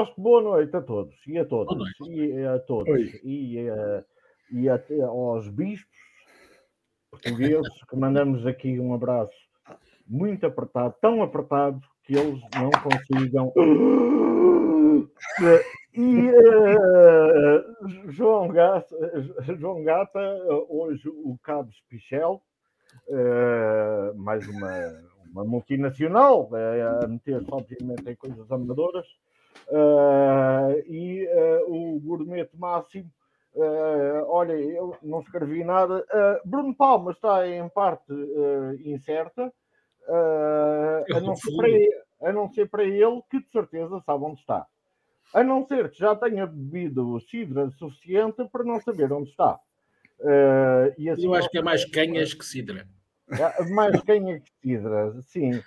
[0.00, 3.20] Gosto, boa noite a todos e a todos e a todos Oi.
[3.22, 4.02] e, a,
[4.50, 5.94] e a, aos bispos
[7.10, 9.36] portugueses que mandamos aqui um abraço
[10.06, 13.52] muito apertado, tão apertado que eles não consigam.
[15.92, 18.96] E uh, João, Gata,
[19.58, 20.20] João Gata,
[20.68, 22.40] hoje o Cabo Pichel,
[23.08, 24.70] uh, mais uma,
[25.32, 29.06] uma multinacional, uh, a meter-se obviamente em coisas amadoras,
[30.86, 31.28] e
[31.66, 33.10] o Gourmet Máximo.
[34.26, 36.04] olha, eu não escrevi nada.
[36.44, 38.12] Bruno Palma está em parte
[38.84, 39.52] incerta,
[40.08, 44.40] a, não ser para ele, a não ser para ele, que de certeza sabe onde
[44.40, 44.66] está.
[45.32, 49.60] A não ser que já tenha bebido cidra suficiente para não saber onde está.
[50.18, 52.86] Uh, assim, Eu acho que é mais canhas que cidra.
[53.30, 55.62] É, mais canha que cidra, sim.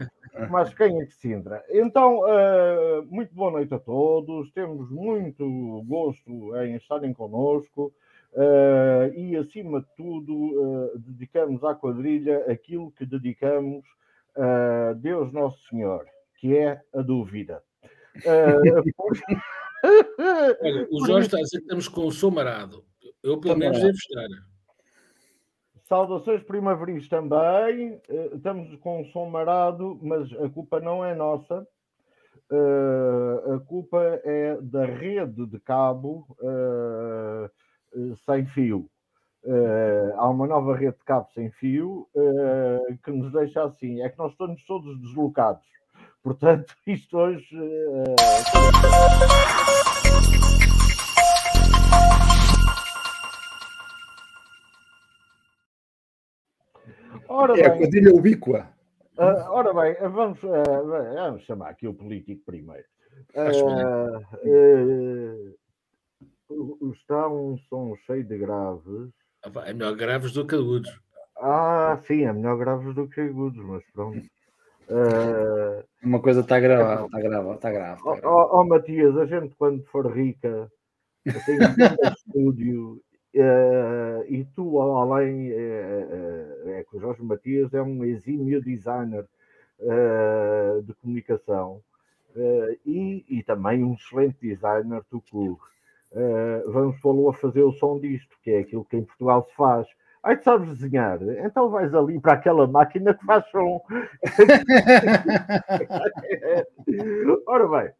[0.49, 1.63] Mais canha que cidra.
[1.69, 4.51] Então, uh, muito boa noite a todos.
[4.51, 7.93] Temos muito gosto em estarem connosco.
[8.33, 13.85] Uh, e, acima de tudo, dedicamos à quadrilha aquilo que dedicamos
[14.35, 16.05] a Deus Nosso Senhor,
[16.37, 17.63] que é a dúvida.
[19.83, 22.83] Olha, o Jorge está a dizer que estamos com o som marado.
[23.21, 24.27] Eu, pelo menos, devo estar.
[25.93, 28.01] Saudações primaveris também.
[28.09, 31.67] Eh, estamos com o som marado, mas a culpa não é nossa.
[32.49, 37.47] Uh, a culpa é da rede de cabo uh,
[38.25, 38.89] sem fio.
[40.17, 42.07] Há uma nova rede de cabo sem fio
[43.03, 44.01] que nos deixa assim.
[44.01, 45.67] É que nós estamos todos deslocados.
[46.23, 47.55] Portanto, isto hoje.
[57.33, 58.69] Ora é a quadrilha ubíqua.
[59.17, 60.53] Uh, ora bem, vamos, uh,
[61.15, 62.85] vamos chamar aqui o político primeiro.
[63.33, 64.21] Uh,
[66.91, 69.09] está um som cheio de graves.
[69.65, 70.95] É melhor graves do que agudos.
[71.37, 74.21] Ah, sim, é melhor graves do que agudos, mas pronto.
[74.89, 78.01] Uh, Uma coisa está grave, está grave, está grave.
[78.05, 80.71] Ó tá oh, oh, Matias, a gente quando for rica
[81.23, 81.63] tem um
[82.13, 83.01] estúdio
[83.35, 89.25] uh, e tu além uh, é que o Jorge Matias é um exímio designer
[90.85, 91.81] de comunicação
[92.85, 95.59] e, e, também um excelente designer do clube.
[96.67, 99.85] vamos pô-lo a fazer o som disto, que é aquilo que em Portugal se faz
[100.23, 101.19] Ai, tu sabes desenhar?
[101.21, 103.81] Então vais ali para aquela máquina que faz som.
[107.45, 107.91] Ora bem,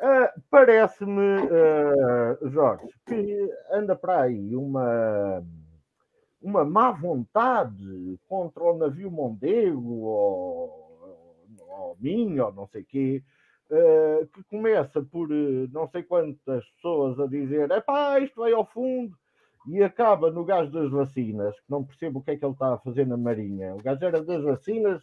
[0.00, 5.44] uh, parece-me, uh, Jorge, que anda para aí uma,
[6.40, 13.22] uma má vontade contra o navio Mondego ou, ou Minho, ou não sei quê,
[13.70, 18.66] uh, que começa por não sei quantas pessoas a dizer: é pá, isto vai ao
[18.66, 19.16] fundo
[19.66, 22.74] e acaba no gajo das vacinas, que não percebo o que é que ele está
[22.74, 23.74] a fazer na Marinha.
[23.74, 25.02] O gajo era das vacinas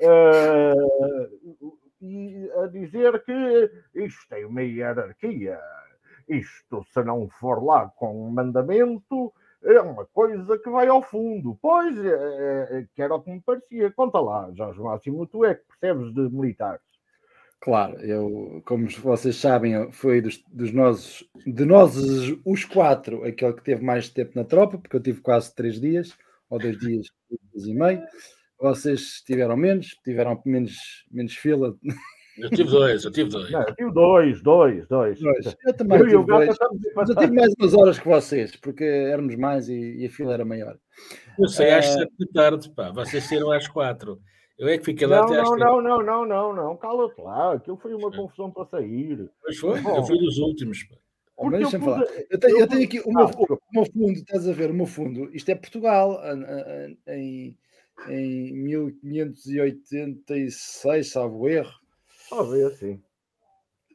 [0.00, 1.78] uh,
[2.62, 5.60] a dizer que isto tem uma hierarquia,
[6.28, 9.32] isto se não for lá com um mandamento
[9.64, 11.58] é uma coisa que vai ao fundo.
[11.60, 13.90] Pois, é, é, que era o que me parecia.
[13.90, 16.82] Conta lá, Jorge Máximo, tu é que percebes de militares.
[17.60, 21.96] Claro, eu, como vocês sabem, foi dos, dos de nós
[22.44, 26.14] os quatro, aquele que teve mais tempo na tropa, porque eu tive quase três dias,
[26.50, 28.02] ou dois dias, dois e meio.
[28.58, 31.76] Vocês tiveram menos, tiveram menos, menos fila.
[32.36, 33.50] Eu tive dois, eu tive dois.
[33.50, 35.20] Não, eu tive dois, dois, dois.
[35.20, 35.56] dois.
[35.64, 36.56] Eu também eu tive dois.
[36.96, 40.34] Mas eu tive mais umas horas que vocês, porque éramos mais e, e a fila
[40.34, 40.76] era maior.
[41.38, 41.92] Eu sei, às uh...
[41.92, 42.90] sete da tarde, pá.
[42.90, 44.20] Vocês saíram às quatro.
[44.58, 47.54] Eu é que fiquei lá não, até não, não, não, não, não, não, cala-te lá.
[47.54, 49.28] Aquilo foi uma confusão para sair.
[49.42, 50.78] Pois foi, Bom, eu fui dos últimos.
[51.40, 52.04] Mas deixa eu, falar.
[52.30, 54.86] Eu tenho, eu tenho aqui o meu, o meu, fundo, estás a ver, o meu
[54.86, 55.28] fundo.
[55.34, 56.20] Isto é Portugal,
[57.08, 57.56] em,
[58.08, 61.72] em 1586, salvo erro.
[62.28, 63.02] Talvez, sim.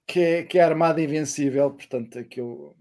[0.08, 2.76] Que é, que é a Armada Invencível, portanto, aquilo.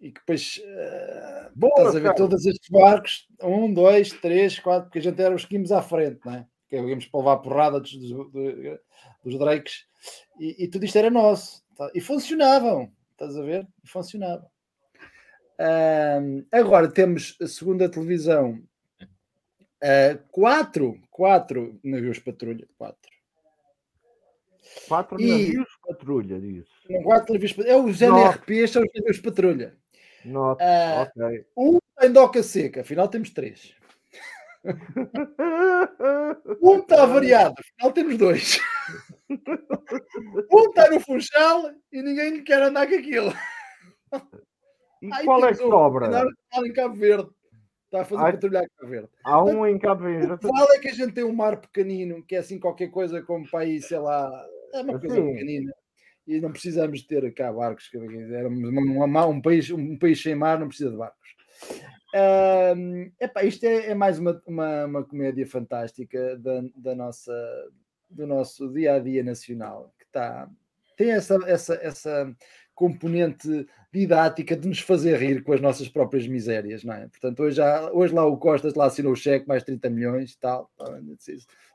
[0.00, 2.16] E que depois uh, Boa, estás a ver cara.
[2.16, 5.80] todos estes barcos, um, dois, três, quatro, porque a gente era os que íamos à
[5.80, 6.46] frente, não é?
[6.68, 8.10] que íamos para levar porrada dos, dos,
[9.22, 9.84] dos Drakes,
[10.38, 11.90] e, e, tudo isto era nosso, tá?
[11.94, 13.66] e funcionavam, estás a ver?
[13.82, 14.46] E funcionavam.
[15.60, 18.60] Um, agora temos a segunda televisão,
[19.84, 23.12] uh, quatro, quatro navios patrulha, quatro.
[24.88, 26.66] Quatro e, navios patrulha, diz.
[27.02, 27.72] Quatro navios patrulha.
[27.72, 29.76] É os NRP, são os navios patrulha.
[30.24, 31.46] Nota, uh, ok.
[31.56, 33.74] Um em doca seca, afinal temos três
[36.62, 38.58] um está variado, afinal temos dois.
[40.50, 43.32] Um está no Funchal e ninguém quer andar com aquilo.
[45.02, 46.06] E Ai, qual é que sobra?
[46.06, 47.28] Está em Cabo Verde.
[47.94, 49.08] Está a fazer Ai, patrulhar Cabo Verde.
[49.22, 50.36] Há um em Cabo Verde.
[50.38, 53.48] Qual é que a gente tem um mar pequenino, que é assim qualquer coisa como
[53.48, 54.28] país, sei lá,
[54.72, 55.72] é uma coisa pequenina.
[56.26, 57.88] E não precisamos ter cá barcos.
[57.94, 61.36] Um, um, país, um país sem mar não precisa de barcos.
[62.12, 67.32] Uh, epá, isto é, é mais uma, uma, uma, comédia fantástica da, da nossa,
[68.10, 70.48] do nosso dia a dia nacional que está
[70.96, 72.36] tem essa, essa, essa
[72.74, 77.06] componente didática de nos fazer rir com as nossas próprias misérias, não é?
[77.06, 77.60] Portanto, hoje,
[77.92, 80.68] hoje lá o Costas lá assinou o cheque, mais 30 milhões e tal.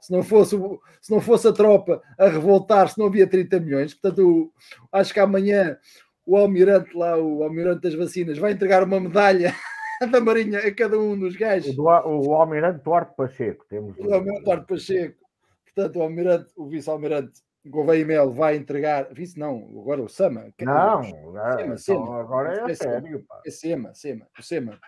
[0.02, 0.58] Se não fosse,
[1.02, 3.94] se não fosse a tropa a revoltar-se, não havia 30 milhões.
[3.94, 4.52] Portanto,
[4.92, 5.78] acho que amanhã
[6.26, 9.56] o almirante lá, o almirante das vacinas, vai entregar uma medalha
[10.12, 11.78] da Marinha a cada um dos gajos.
[11.78, 13.66] O, o Almirante Duarte Pacheco.
[13.68, 15.30] Temos o Almirante Duarte Pacheco.
[15.66, 19.14] Portanto, o Almirante, o Vice-Almirante Gouveia Mel vai entregar.
[19.14, 20.52] Vice não, agora o Sama.
[20.60, 22.20] Não, Sema, então Sema.
[22.20, 23.24] agora é, é sério.
[23.28, 23.42] Pá.
[23.46, 24.80] É Sema, Sema, o Sema.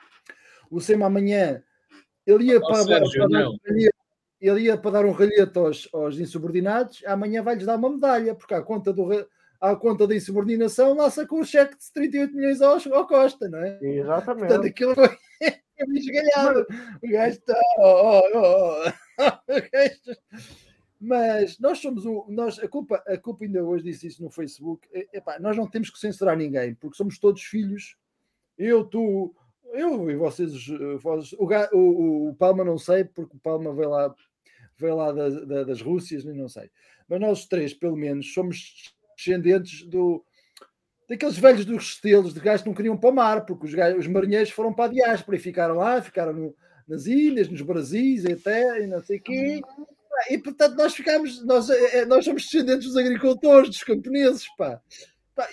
[0.69, 1.63] O Sema amanhã
[2.25, 3.47] ele ia, para, Sérgio, para,
[4.39, 8.53] ele ia para dar um ralhete aos, aos insubordinados, amanhã vai-lhes dar uma medalha, porque
[8.53, 9.09] à conta do,
[9.59, 13.59] à conta da insubordinação, lá sacou o cheque de 38 milhões ao, ao Costa, não
[13.59, 13.77] é?
[13.81, 14.47] Exatamente.
[14.47, 15.17] Portanto, aquilo foi
[15.97, 16.65] esgalhado.
[17.03, 17.59] O gajo está.
[17.79, 19.31] Oh, oh, oh.
[21.03, 22.27] Mas nós somos o.
[22.29, 24.87] Nós, a, culpa, a culpa ainda hoje disse isso no Facebook.
[25.11, 27.97] Epá, nós não temos que censurar ninguém, porque somos todos filhos.
[28.55, 29.35] Eu, tu,
[29.73, 30.51] eu e vocês,
[31.01, 34.13] vocês o, o, o, Palma não sei, porque o Palma veio lá,
[34.77, 36.69] veio lá da, da, das Rússias, não sei.
[37.09, 40.23] Mas nós três, pelo menos, somos descendentes do,
[41.09, 44.01] daqueles velhos dos estelos de gajos que não queriam para o mar, porque os, gajos,
[44.01, 46.55] os marinheiros foram para a diáspora e ficaram lá, ficaram no,
[46.87, 49.61] nas ilhas, nos Brasis, até, e não sei o quê.
[50.29, 54.81] E portanto nós ficámos, nós, é, é, nós somos descendentes dos agricultores, dos camponeses, pá.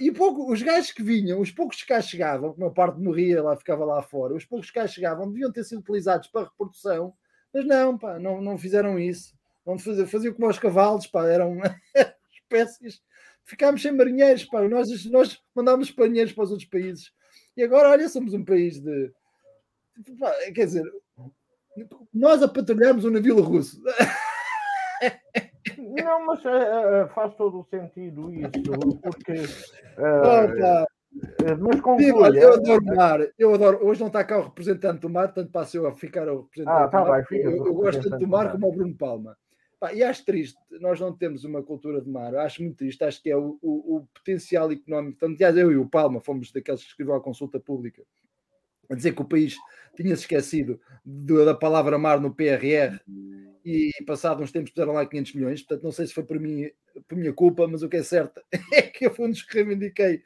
[0.00, 3.56] E pouco, os gajos que vinham, os poucos que cá chegavam, uma parte morria lá,
[3.56, 7.14] ficava lá fora, os poucos que cá chegavam deviam ter sido utilizados para reprodução,
[7.54, 9.32] mas não, pá, não, não fizeram isso.
[9.64, 11.58] Não faziam, faziam como os cavalos, pá, eram
[12.42, 13.00] espécies
[13.48, 14.62] ficámos sem marinheiros, pá.
[14.68, 17.10] Nós, nós mandámos marinheiros para os outros países.
[17.56, 19.10] E agora, olha, somos um país de.
[20.54, 20.84] Quer dizer,
[22.12, 23.82] nós apatrulhamos um navio russo.
[26.04, 28.50] Não, mas uh, faz todo o sentido isso,
[29.02, 29.32] porque.
[29.98, 30.86] Uh,
[31.60, 32.10] mas conclui,
[32.42, 33.86] eu adoro o mar, eu adoro.
[33.86, 36.84] Hoje não está cá o representante do mar, tanto passo eu a ficar o representante
[36.84, 37.24] ah, tá do mar.
[37.30, 39.36] Bem, eu, eu gosto tanto do mar como o Bruno Palma.
[39.80, 43.22] Pá, e acho triste, nós não temos uma cultura de mar, acho muito triste, acho
[43.22, 45.16] que é o, o, o potencial económico.
[45.16, 48.02] Então, aliás, eu e o Palma fomos daqueles que escreveu a consulta pública
[48.90, 49.56] a dizer que o país
[49.94, 52.98] tinha se esquecido da palavra mar no PRR
[53.68, 56.70] e passado uns tempos puseram lá 500 milhões, portanto não sei se foi por, mim,
[57.06, 58.40] por minha culpa, mas o que é certo
[58.72, 60.22] é que eu fui um dos que reivindiquei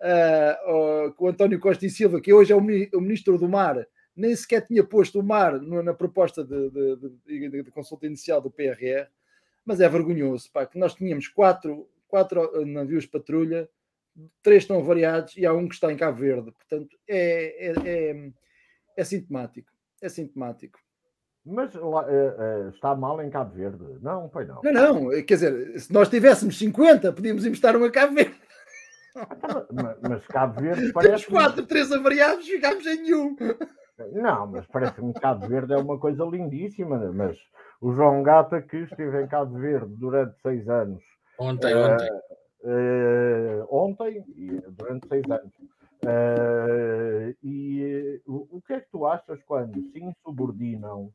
[0.00, 4.36] uh, o António Costa e Silva, que hoje é o, o ministro do mar, nem
[4.36, 9.08] sequer tinha posto o mar na proposta de, de, de, de consulta inicial do PRR,
[9.64, 13.70] mas é vergonhoso, pá, que nós tínhamos quatro, quatro navios patrulha,
[14.42, 18.32] três estão variados e há um que está em Cabo Verde, portanto é, é, é,
[18.98, 19.72] é sintomático,
[20.02, 20.81] é sintomático.
[21.44, 23.84] Mas lá, é, está mal em Cabo Verde?
[24.00, 24.60] Não, pois não.
[24.62, 28.40] Não, não, quer dizer, se nós tivéssemos 50, podíamos emprestar uma Cabo Verde.
[29.72, 31.26] Mas, mas Cabo Verde parece.
[31.26, 33.36] Temos quatro, três avariados, ficámos em nenhum.
[34.12, 37.36] Não, mas parece-me que Cabo Verde é uma coisa lindíssima, mas
[37.80, 41.02] o João Gata, que esteve em Cabo Verde durante seis anos.
[41.38, 42.10] Ontem, uh, ontem.
[42.64, 44.24] Uh, ontem,
[44.70, 45.52] durante seis anos.
[46.04, 51.12] Uh, e o, o que é que tu achas quando se insubordinam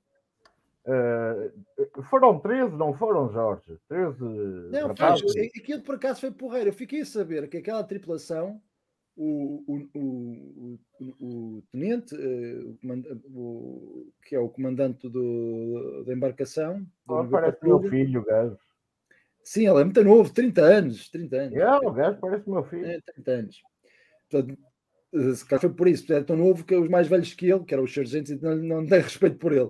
[0.87, 3.77] Uh, foram 13, não foram, Jorge?
[3.89, 4.23] 13.
[4.71, 5.35] Não, rapazes.
[5.35, 6.69] aquilo por acaso foi porreiro.
[6.69, 8.61] Eu fiquei a saber que aquela tripulação
[9.17, 10.79] o, o, o,
[11.19, 12.75] o, tenente, eh,
[13.33, 16.85] o, que é o comandante do, da embarcação.
[17.09, 18.57] Oh, parece meu filho, gajo.
[19.43, 21.09] Sim, ele é muito novo, 30 anos.
[21.09, 21.57] 30 anos.
[21.57, 22.85] É, o gajo parece meu filho.
[22.85, 23.61] É, 30 anos.
[24.29, 24.59] Portanto,
[25.13, 27.73] se calhar foi por isso, é tão novo que os mais velhos que ele, que
[27.73, 29.69] eram os sargentos, não, não tem respeito por ele.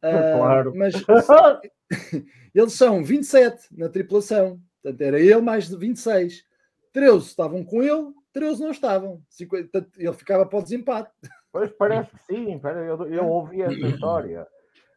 [0.00, 0.70] Claro.
[0.70, 0.94] Uh, mas
[2.54, 6.44] eles são 27 na tripulação, portanto era ele mais de 26.
[6.92, 9.20] 13 estavam com ele, 13 não estavam.
[9.28, 11.10] 50, ele ficava para o desempate.
[11.52, 14.46] Pois parece que sim, eu, eu ouvi essa história.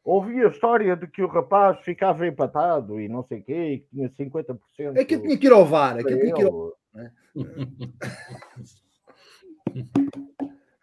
[0.03, 3.79] Ouvi a história de que o rapaz ficava empatado e não sei o quê, e
[3.79, 4.59] que tinha 50%.
[4.95, 6.73] É que tinha que ir ao VAR, é que tinha que ir ao...
[6.93, 7.11] Né?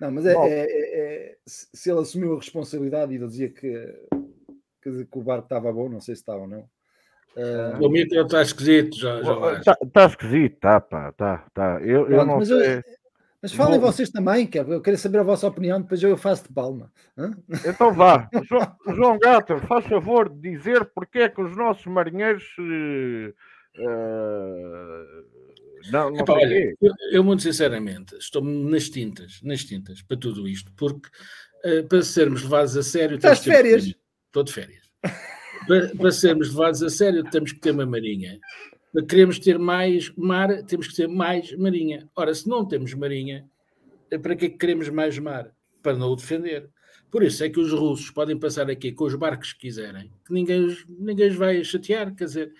[0.00, 3.94] Não, mas é, é, é, é, se ele assumiu a responsabilidade e dizia que,
[4.82, 6.68] que, que o barco estava bom, não sei se estava ou não.
[7.36, 9.20] Uh, o micro está esquisito, já.
[9.58, 11.80] Está tá esquisito, está, pá, está, tá.
[11.82, 12.76] Eu, eu não mas sei.
[12.76, 12.82] Eu,
[13.42, 16.44] mas falem Bom, vocês também, que eu quero saber a vossa opinião, depois eu faço
[16.44, 16.90] de palma.
[17.16, 17.30] Hã?
[17.66, 22.44] Então vá, João, João Gato, faz favor de dizer porque é que os nossos marinheiros.
[22.58, 23.34] Uh,
[25.90, 30.48] não, não Epá, olha, eu, eu, muito sinceramente, estou nas tintas, nas tintas para tudo
[30.48, 31.08] isto, porque
[31.64, 33.16] uh, para sermos levados a sério.
[33.16, 33.94] Estás de férias?
[34.26, 34.90] Estou de férias.
[35.66, 38.38] para, para sermos levados a sério, temos que ter uma marinha.
[38.92, 42.08] Para queremos ter mais mar, temos que ter mais marinha.
[42.16, 43.48] Ora, se não temos marinha,
[44.22, 45.50] para que é que queremos mais mar?
[45.82, 46.68] Para não o defender.
[47.10, 50.32] Por isso é que os russos podem passar aqui com os barcos que quiserem, que
[50.32, 52.14] ninguém, ninguém os vai chatear.
[52.14, 52.52] Quer dizer,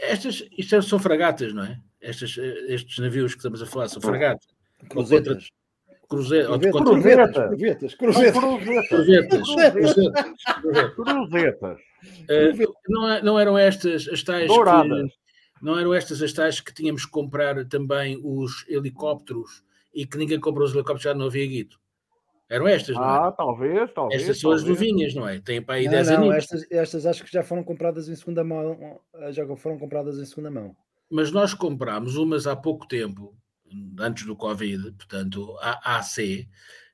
[0.00, 1.78] estas, isto são fragatas, não é?
[2.02, 4.46] Estes, estes navios que estamos a falar são fragatas.
[4.88, 5.48] Cruzetas.
[6.08, 6.58] Cruzetas.
[6.72, 7.94] Cruzetas.
[7.94, 7.96] Cruzetas.
[8.88, 9.48] Cruzetas.
[10.96, 11.78] Cruzetas.
[13.22, 14.48] Não eram estas as tais.
[14.48, 15.10] Douradas
[15.62, 20.40] não eram estas as tais que tínhamos que comprar também os helicópteros e que ninguém
[20.40, 21.80] comprou os helicópteros, já não havia guito?
[22.50, 23.28] Eram estas, não é?
[23.28, 24.20] Ah, talvez, talvez.
[24.20, 24.64] Estas são talvez.
[24.64, 25.40] as novinhas, não é?
[25.40, 26.34] Têm para aí não, 10 não, anos.
[26.34, 29.00] Estas, estas acho que já foram compradas em segunda mão.
[29.30, 30.76] Já foram compradas em segunda mão.
[31.12, 33.36] Mas nós comprámos umas há pouco tempo,
[34.00, 36.48] antes do Covid, portanto, a AC,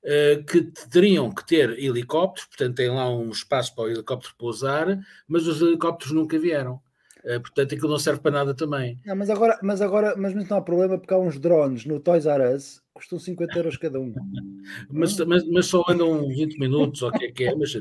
[0.04, 4.98] eh, que teriam que ter helicópteros, portanto, tem lá um espaço para o helicóptero pousar,
[5.26, 6.80] mas os helicópteros nunca vieram.
[7.24, 8.96] Uh, portanto, aquilo não serve para nada também.
[9.04, 12.26] Não, mas agora, mas agora, mas não há problema porque há uns drones no Toys
[12.26, 14.14] R Us custam 50 euros cada um.
[14.90, 17.76] mas, mas, mas, só andam 20 minutos, ou o que é que é, mas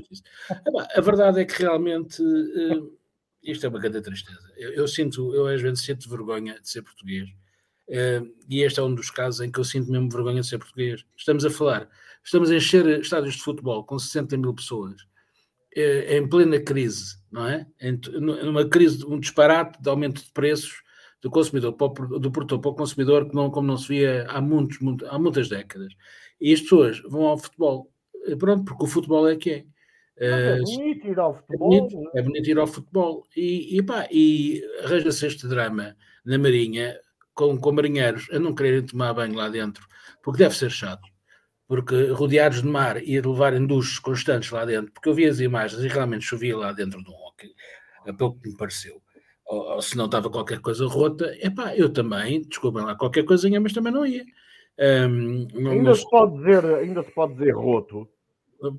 [0.96, 2.92] A verdade é que realmente uh,
[3.52, 4.52] isto é uma grande tristeza.
[4.56, 7.30] Eu, eu, sinto, eu às vezes sinto vergonha de ser português.
[7.88, 10.58] Uh, e este é um dos casos em que eu sinto mesmo vergonha de ser
[10.58, 11.06] português.
[11.16, 11.90] Estamos a falar,
[12.24, 15.08] estamos a encher estádios de futebol com 60 mil pessoas
[15.78, 17.68] é, em plena crise, não é?
[18.20, 20.82] Numa crise, um disparate de aumento de preços
[21.22, 24.80] do consumidor do produtor para o consumidor que não, como não se via há, muitos,
[24.80, 25.94] muito, há muitas décadas.
[26.42, 27.92] E as pessoas vão ao futebol,
[28.40, 29.66] pronto, porque o futebol é que é.
[30.20, 31.74] É bonito ir ao futebol.
[31.74, 33.28] É bonito, é bonito ir ao futebol.
[33.36, 35.96] E, e, pá, e arranja-se este drama
[36.26, 37.00] na Marinha
[37.34, 39.88] com, com marinheiros a não quererem tomar banho lá dentro,
[40.24, 41.08] porque deve ser chato
[41.68, 45.84] porque rodeados de mar e levarem duches constantes lá dentro, porque eu vi as imagens
[45.84, 47.54] e realmente chovia lá dentro de um hockey,
[48.18, 49.02] pouco que me pareceu.
[49.46, 53.60] Ou, ou, se não estava qualquer coisa rota, epá, eu também, desculpem lá qualquer coisinha,
[53.60, 54.24] mas também não ia.
[54.80, 55.96] Um, não, ainda.
[55.96, 58.08] Se pode dizer, ainda se pode dizer roto.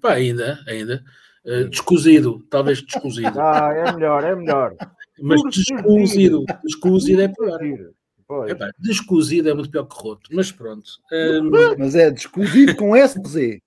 [0.00, 1.04] Pá, ainda, ainda.
[1.44, 3.32] Uh, descozido, talvez descozido.
[3.40, 4.76] Ah, é melhor, é melhor.
[5.20, 7.60] Mas descozido, descozido é pior.
[8.48, 10.90] Epá, descozido é muito pior que roto, mas pronto.
[11.12, 11.50] Um...
[11.78, 13.62] Mas é descozido com S ou Z?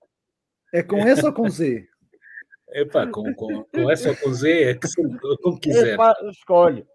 [0.72, 1.86] É com S ou com Z?
[2.74, 4.88] Epá, com, com, com S ou com Z é que,
[5.42, 5.94] como quiser.
[5.94, 6.86] Epá, escolhe.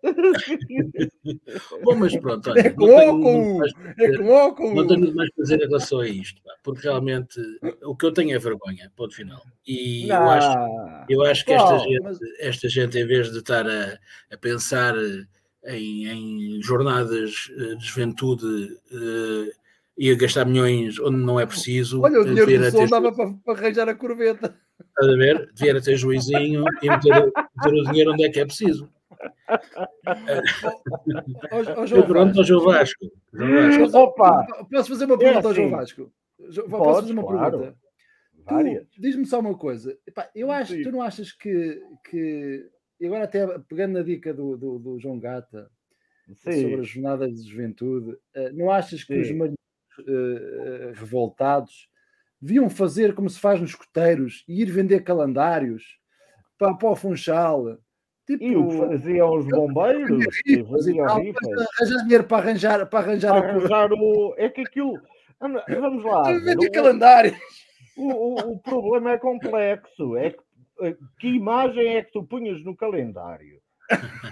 [1.84, 2.50] Bom, mas pronto.
[2.50, 3.66] Olha, é com O com U.
[4.00, 4.76] É com O com U.
[4.76, 7.40] Não tenho mais a dizer em relação a isto, pá, porque realmente
[7.84, 9.42] o que eu tenho é vergonha, ponto final.
[9.66, 10.58] E eu acho,
[11.10, 12.20] eu acho que esta, gente, mas...
[12.40, 14.00] esta gente, em vez de estar a,
[14.32, 14.96] a pensar
[15.66, 19.52] em, em jornadas eh, de juventude uh,
[19.98, 22.02] e a gastar milhões onde não é preciso.
[22.02, 24.56] Olha, o dinheiro do som dava para, para arranjar a corveta.
[24.80, 25.52] Estás a ver?
[25.54, 28.90] Devia ter juizinho e meter, meter, o dinheiro onde é que é preciso.
[31.52, 33.06] oh, oh, pronto, ao João Vasco.
[33.34, 33.98] Vasco.
[33.98, 34.46] Opa!
[34.70, 35.48] Posso fazer uma pergunta é assim.
[35.48, 36.12] ao João Vasco?
[36.38, 37.60] Posso Podes, fazer uma claro.
[37.60, 38.88] pergunta?
[38.98, 39.98] Diz-me só uma coisa.
[40.08, 40.84] Epá, eu acho, Sim.
[40.84, 42.70] tu não achas que, que
[43.00, 45.70] e agora até pegando na dica do, do, do João Gata
[46.36, 46.62] Sim.
[46.62, 49.22] sobre as jornadas de juventude, eh, não achas que Sim.
[49.22, 49.58] os marinheiros
[50.00, 51.90] uh, revoltados
[52.42, 55.84] deviam fazer como se faz nos coteiros e ir vender calendários
[56.58, 57.78] para, para o Funchal?
[58.26, 60.26] Tipo, e o que faziam os bombeiros?
[61.80, 64.36] Arranjar dinheiro para arranjar, para arranjar, para arranjar o...
[64.38, 65.00] É que aquilo.
[65.40, 66.24] Vamos lá.
[66.34, 67.38] Vender calendários.
[67.96, 70.18] O, o, o, problema é complexo.
[70.18, 70.40] É que
[70.82, 73.60] eh, que imagem é que tu punhas no calendário?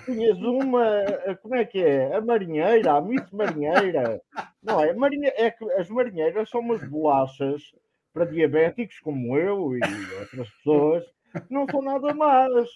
[0.06, 2.16] Punhas uma, eh, como é que é?
[2.16, 4.22] A marinheira, a Miss Marinheira.
[4.62, 4.94] Não é?
[4.94, 5.28] Marinhe...
[5.28, 7.64] é que as marinheiras são umas bolachas
[8.16, 9.82] para diabéticos como eu e
[10.22, 11.04] outras pessoas,
[11.50, 12.70] não são nada más.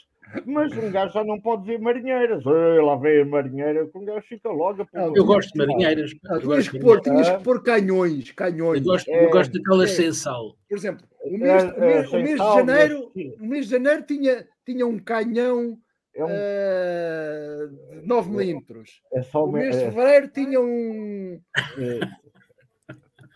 [0.46, 2.43] Mas um gajo já não pode dizer marinheiras.
[2.46, 6.12] Ei, lá vem a marinheira, que um gajo fica logo a Eu gosto de marinheiras.
[6.25, 8.79] Ah, tinhas, que pôr, tinhas que pôr canhões, canhões.
[8.79, 10.55] Eu gosto, é, eu gosto daquelas é, sem sal.
[10.67, 14.03] Por exemplo, o mês, é, o mês, o mês de janeiro, o mês de janeiro
[14.03, 15.79] tinha, tinha um canhão
[16.15, 16.27] é um...
[16.27, 19.01] uh, 9 milímetros.
[19.13, 19.91] É só o mês de é.
[19.91, 21.41] fevereiro tinha um.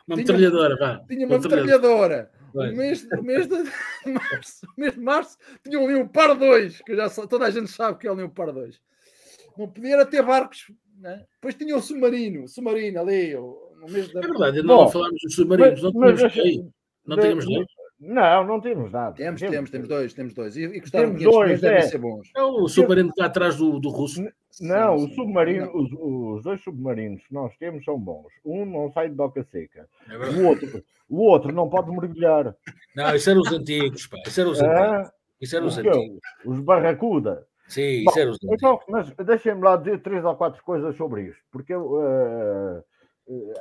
[0.08, 1.04] Uma metralhadora, vá.
[1.08, 2.32] Tinha uma metralhadora.
[2.54, 3.56] O mês, o, mês de
[4.06, 7.98] março, o mês de março tinha um Leopard 2, que já toda a gente sabe
[7.98, 8.80] que é o Leopard 2.
[9.58, 10.72] Não podia ter barcos.
[11.00, 11.26] Né?
[11.36, 14.20] Depois tinha o submarino, o submarino ali, no mês da...
[14.20, 16.66] É verdade, não Bom, falámos dos submarinos, mas, não tínhamos lei.
[17.06, 17.66] Não tínhamos lei.
[18.00, 19.16] Não, não temos nada.
[19.16, 20.58] Temos, temos, temos, temos dois, temos dois.
[20.58, 21.82] E, e gostaram temos dois, devem é.
[21.82, 22.30] ser bons.
[22.36, 24.22] É o submarino que está atrás do, do russo.
[24.62, 25.76] Não, sim, o submarino, não.
[25.76, 25.92] Os,
[26.38, 28.32] os, dois submarinos que nós temos são bons.
[28.46, 29.88] Um não sai de boca seca.
[30.10, 32.56] É o, outro, o outro não pode mergulhar.
[32.96, 34.18] Não, isso eram os antigos, pá.
[34.26, 35.12] Isso eram os antigos.
[35.42, 36.20] Isso eram os, antigos.
[36.46, 37.48] Os barracuda.
[37.68, 38.56] Sim, Bom, isso eram os antigos.
[38.56, 41.42] Então, mas deixem-me lá dizer três ou quatro coisas sobre isto.
[41.52, 41.94] Porque eu.
[41.94, 42.84] Uh,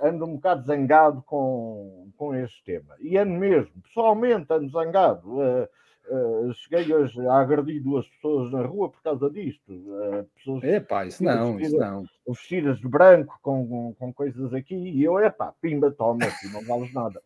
[0.02, 2.96] ando um bocado zangado com, com este tema.
[3.00, 5.38] E ando mesmo, pessoalmente ando zangado.
[5.38, 5.68] Uh,
[6.09, 9.73] uh, cheguei hoje a agredir duas pessoas na rua por causa disto.
[9.73, 12.04] Uh, pessoas epá, isso não, vestidas, isso não.
[12.28, 16.92] Vestidas de branco com, com, coisas aqui e eu, epá, pimba, toma, aqui, não vales
[16.92, 17.23] nada.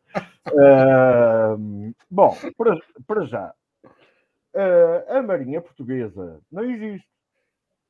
[2.10, 3.54] bom, para, para já,
[5.08, 7.08] a Marinha Portuguesa não existe.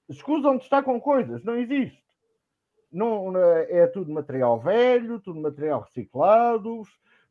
[0.08, 2.06] Escusam de estar com coisas, não existe
[2.96, 6.82] não, é tudo material velho, tudo material reciclado.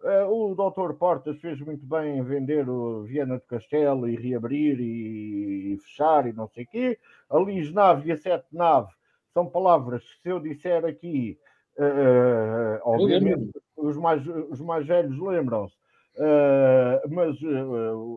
[0.01, 0.93] Uh, o Dr.
[0.93, 6.27] Portas fez muito bem em vender o Viena do Castelo e reabrir e, e fechar
[6.27, 6.99] e não sei o quê.
[7.29, 8.91] A Lisnave e a Sete Nave
[9.33, 11.39] são palavras que, se eu disser aqui,
[11.77, 15.75] uh, obviamente os mais, os mais velhos lembram-se,
[16.17, 17.37] uh, mas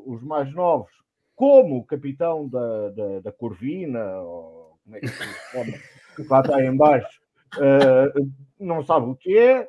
[0.06, 0.92] os mais novos,
[1.34, 5.72] como o capitão da, da, da Corvina, ou como é que se chama,
[6.30, 7.20] lá está em baixo,
[7.56, 9.66] uh, não sabe o que é,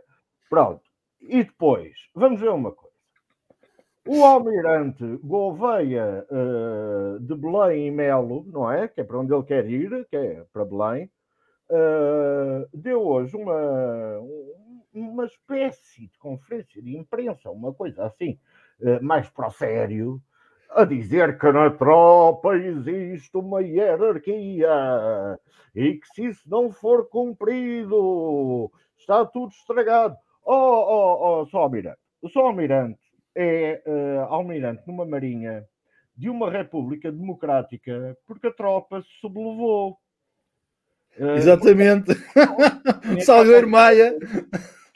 [0.49, 0.88] pronto.
[1.21, 2.89] E depois, vamos ver uma coisa.
[4.07, 8.87] O almirante Gouveia uh, de Belém e Melo, não é?
[8.87, 11.11] Que é para onde ele quer ir, que é para Belém,
[11.69, 14.19] uh, deu hoje uma,
[14.93, 18.39] uma espécie de conferência de imprensa, uma coisa assim,
[18.81, 20.21] uh, mais para o sério,
[20.71, 24.69] a dizer que na tropa existe uma hierarquia
[25.75, 30.15] e que se isso não for cumprido está tudo estragado.
[30.45, 31.99] Oh, oh, oh, só almirante.
[32.21, 32.99] O só almirante
[33.35, 35.65] é uh, almirante numa marinha
[36.15, 39.97] de uma república democrática porque a tropa se sublevou.
[41.17, 42.13] Uh, Exatamente.
[42.15, 43.21] Porque...
[43.23, 44.15] Salgueiro Maia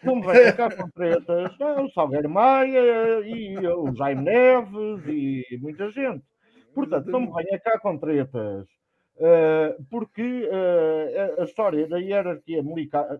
[0.04, 6.24] como vai cá com tretas, o Salgueiro Maia e o Jaime Neves e muita gente.
[6.76, 8.66] Portanto, não me venha cá com tretas,
[9.16, 10.50] uh, porque
[11.40, 12.62] a história da hierarquia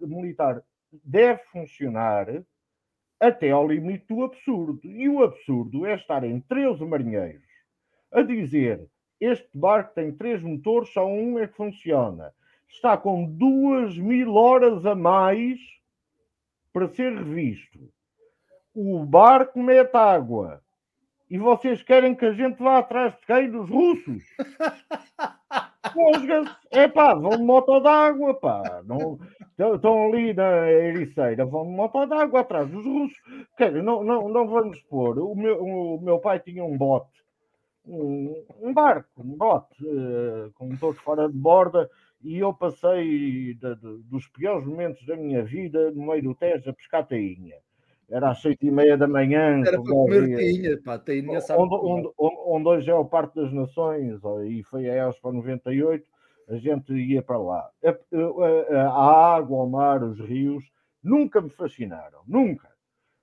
[0.02, 0.62] militar
[1.04, 2.28] deve funcionar
[3.20, 4.82] até ao limite do absurdo.
[4.84, 7.42] E o absurdo é estar em 13 marinheiros
[8.12, 8.88] a dizer
[9.20, 12.34] este barco tem três motores, só um é que funciona.
[12.68, 15.60] Está com duas mil horas a mais
[16.74, 17.80] para ser revisto.
[18.74, 20.62] O barco mete água.
[21.30, 23.50] E vocês querem que a gente vá atrás de quem?
[23.50, 24.24] Dos russos?
[26.72, 28.82] É pá, vão de moto d'água, pá.
[28.84, 29.20] Não,
[29.76, 33.18] estão ali na Ericeira, vão de moto d'água atrás dos russos.
[33.58, 35.20] Quer, não, não, não vamos pôr.
[35.20, 37.24] O meu, o meu pai tinha um bote,
[37.86, 41.90] um, um barco, um bote, uh, com motor fora de borda,
[42.24, 46.70] e eu passei de, de, dos piores momentos da minha vida no meio do Tejo
[46.70, 47.58] a pescar tainha.
[48.10, 49.62] Era às seis e meia da manhã.
[49.66, 53.36] Era para comer tainha, pá, tainha sabe onde, onde, onde, onde, hoje é o Parque
[53.36, 56.06] das Nações, e foi a Expo 98,
[56.50, 57.70] a gente ia para lá.
[57.84, 57.90] A,
[58.76, 60.64] a, a água, o mar, os rios,
[61.04, 62.72] nunca me fascinaram, nunca.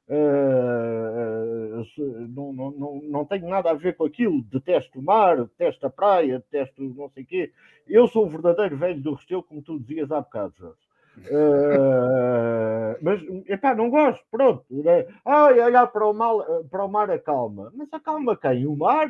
[0.08, 1.86] Uh,
[2.34, 4.42] não, não, não, não tenho nada a ver com aquilo.
[4.42, 7.52] Detesto o mar, detesto a praia, detesto não sei o quê.
[7.86, 10.90] Eu sou o verdadeiro velho do Restelo, como tu dizias há bocado, Jorge.
[11.18, 14.64] Uh, mas, epá, não gosto, pronto.
[14.70, 15.06] Né?
[15.24, 17.70] Ai, olhar para o, mal, para o mar acalma.
[17.74, 18.66] Mas acalma quem?
[18.66, 19.08] O mar?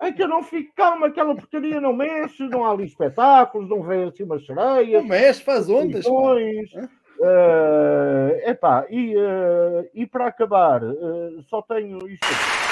[0.00, 3.82] É que eu não fico calma, aquela porcaria não mexe, não há ali espetáculos, não
[3.82, 5.00] vem assim uma sereia.
[5.00, 6.04] Não mexe, faz ondas.
[6.06, 12.71] Uh, epá, e, uh, e para acabar, uh, só tenho isto.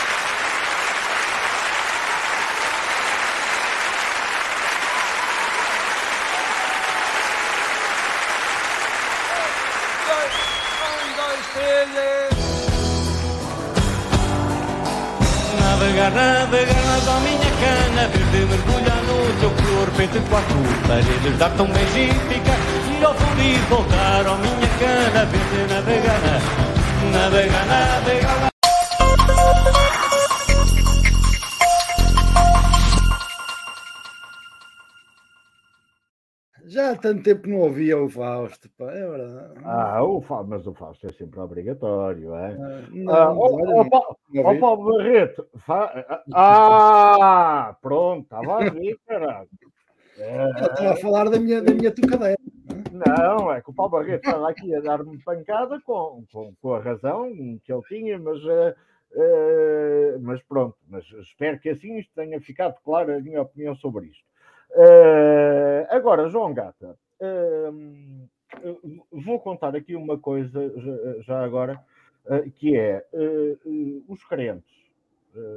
[16.15, 20.57] Navegar, navegar nas a minha cana, verde mergulhar no teu corpo entre quatro
[20.89, 22.53] paredes, dar tão magnífica
[22.99, 26.21] ir ao fundo e voltar ao minha cana, verde navegar,
[27.13, 28.50] navegar, navegar.
[36.71, 39.61] Já há tanto tempo que não ouvia o Fausto, pá, é verdade.
[39.65, 42.53] Ah, o Fausto, mas o Fausto é sempre obrigatório, é?
[42.53, 46.07] Ah, não, ah, ó, ó, Paulo Barreto, fa...
[46.33, 49.49] ah, pronto, estava a ver, caralho.
[50.17, 52.39] Estava a falar da minha, da minha tocadeira.
[52.93, 56.79] Não, é que o Paulo Barreto estava aqui a dar-me pancada com, com, com, a
[56.79, 57.33] razão
[57.65, 58.75] que ele tinha, mas, uh,
[59.17, 64.07] uh, mas pronto, mas espero que assim isto tenha ficado claro a minha opinião sobre
[64.07, 64.30] isto.
[64.73, 66.97] Uh, agora, João Gata,
[69.11, 71.83] vou contar aqui uma coisa já, já agora,
[72.57, 73.05] que é
[74.09, 74.75] os crentes.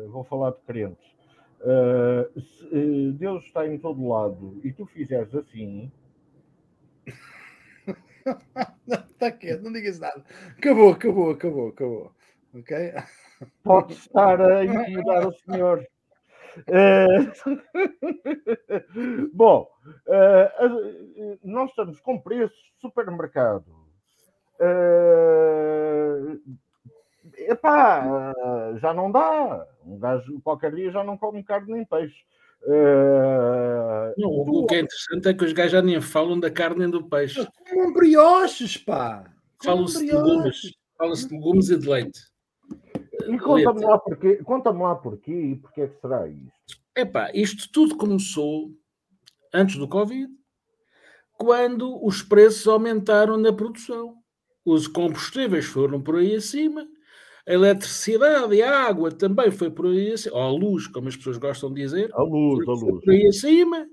[0.09, 1.13] vou falar de crentes.
[3.15, 5.91] Deus está em todo lado e tu fizeres assim,
[8.85, 10.23] Está quieto, não digas nada.
[10.57, 12.11] Acabou, acabou, acabou, acabou.
[12.53, 12.93] Ok?
[13.63, 15.85] Pode estar a incomodar o senhor.
[16.67, 17.33] Uh...
[19.33, 19.67] Bom,
[20.07, 23.65] uh, nós estamos com preços de supermercado.
[24.59, 26.39] Uh...
[27.37, 28.33] Epá,
[28.79, 29.65] já não dá.
[29.85, 32.23] Um gajo qualquer dia já não come carne nem peixe.
[32.65, 36.79] Uh, não, o que é interessante é que os gajos já nem falam da carne
[36.79, 37.45] nem do peixe.
[37.69, 39.25] Comam brioches, pá!
[39.61, 40.73] Falam-se de legumes.
[40.97, 42.32] Falam-se de legumes e de leite.
[43.27, 46.81] E conta-me lá porquê, conta-me lá porquê e porquê é que será isto?
[46.95, 48.71] Epá, isto tudo começou
[49.53, 50.31] antes do Covid,
[51.37, 54.15] quando os preços aumentaram na produção.
[54.65, 56.87] Os combustíveis foram por aí acima,
[57.45, 61.17] a eletricidade e a água também foi por aí acima, ou a luz, como as
[61.17, 62.09] pessoas gostam de dizer.
[62.13, 63.03] A luz, a luz.
[63.03, 63.85] Por aí acima.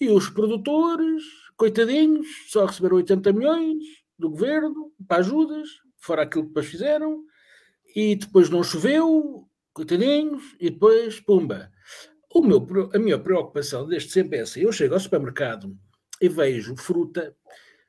[0.00, 1.22] E os produtores,
[1.56, 3.84] coitadinhos, só receberam 80 milhões
[4.18, 7.22] do governo para ajudas, fora aquilo que depois fizeram.
[7.94, 11.70] E depois não choveu, coitadinhos, e depois, pumba.
[12.34, 14.58] O meu, a minha preocupação desde sempre é essa.
[14.58, 15.76] Eu chego ao supermercado
[16.20, 17.34] e vejo fruta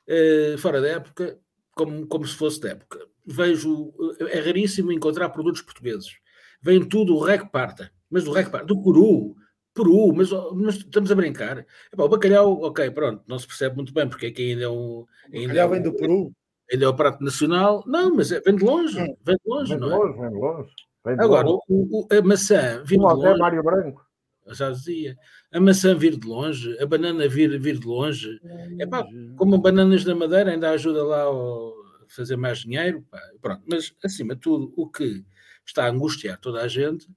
[0.08, 1.38] uh, fora da época
[1.72, 3.92] como, como se fosse da época vejo,
[4.30, 6.18] é raríssimo encontrar produtos portugueses.
[6.60, 9.34] Vem tudo o rec parta, mas do rec parta, do Peru,
[9.74, 11.66] Peru, mas, mas estamos a brincar.
[11.92, 15.04] Epá, o bacalhau, ok, pronto, não se percebe muito bem, porque aqui ainda é um.
[15.32, 16.32] Ainda bacalhau é vem do Peru.
[16.72, 17.82] Ainda é o prato nacional.
[17.86, 20.20] Não, mas é, vem de longe, vem de longe, vem não de longe, é?
[20.20, 20.74] Vem de longe,
[21.04, 23.38] vem de Agora, o, o, a maçã vir de longe.
[23.38, 24.04] Mário Branco.
[24.48, 25.16] Já dizia.
[25.52, 28.38] A maçã vir de longe, a banana vir, vir de longe.
[28.78, 31.72] É pá, como bananas da Madeira ainda ajuda lá ao,
[32.08, 33.62] fazer mais dinheiro, pá, pronto.
[33.66, 35.24] Mas, acima de tudo, o que
[35.66, 37.08] está a angustiar toda a gente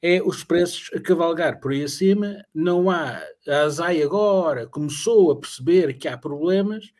[0.00, 2.44] é os preços a cavalgar por aí acima.
[2.52, 3.22] Não há.
[3.48, 6.92] A ASAI agora começou a perceber que há problemas,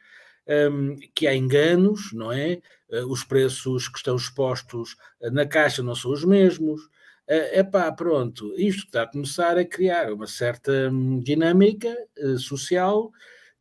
[0.48, 2.60] um, que há enganos, não é?
[2.90, 6.80] Uh, os preços que estão expostos uh, na caixa não são os mesmos.
[7.26, 12.38] É uh, pá, pronto, isto está a começar a criar uma certa um, dinâmica uh,
[12.38, 13.10] social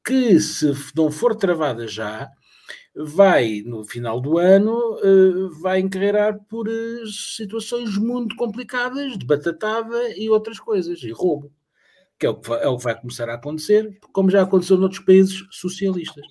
[0.05, 2.29] que, se não for travada já,
[2.95, 4.99] vai, no final do ano,
[5.61, 6.67] vai encarregar por
[7.07, 11.53] situações muito complicadas de batatada e outras coisas, e roubo,
[12.19, 15.05] que é o que, é o que vai começar a acontecer, como já aconteceu noutros
[15.05, 16.25] países socialistas.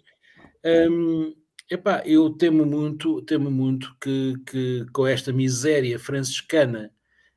[0.64, 1.34] Um,
[1.70, 6.92] epá, eu temo muito, temo muito que, que com esta miséria franciscana,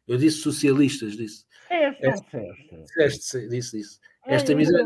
[0.08, 1.46] eu disse socialistas, disse.
[1.70, 3.48] É, disseste.
[3.48, 4.00] Disse, disse.
[4.26, 4.86] Esta miséria.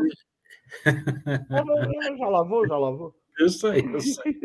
[1.48, 3.14] Já lá vou, já lá vou.
[3.38, 4.36] Eu sei, eu sei.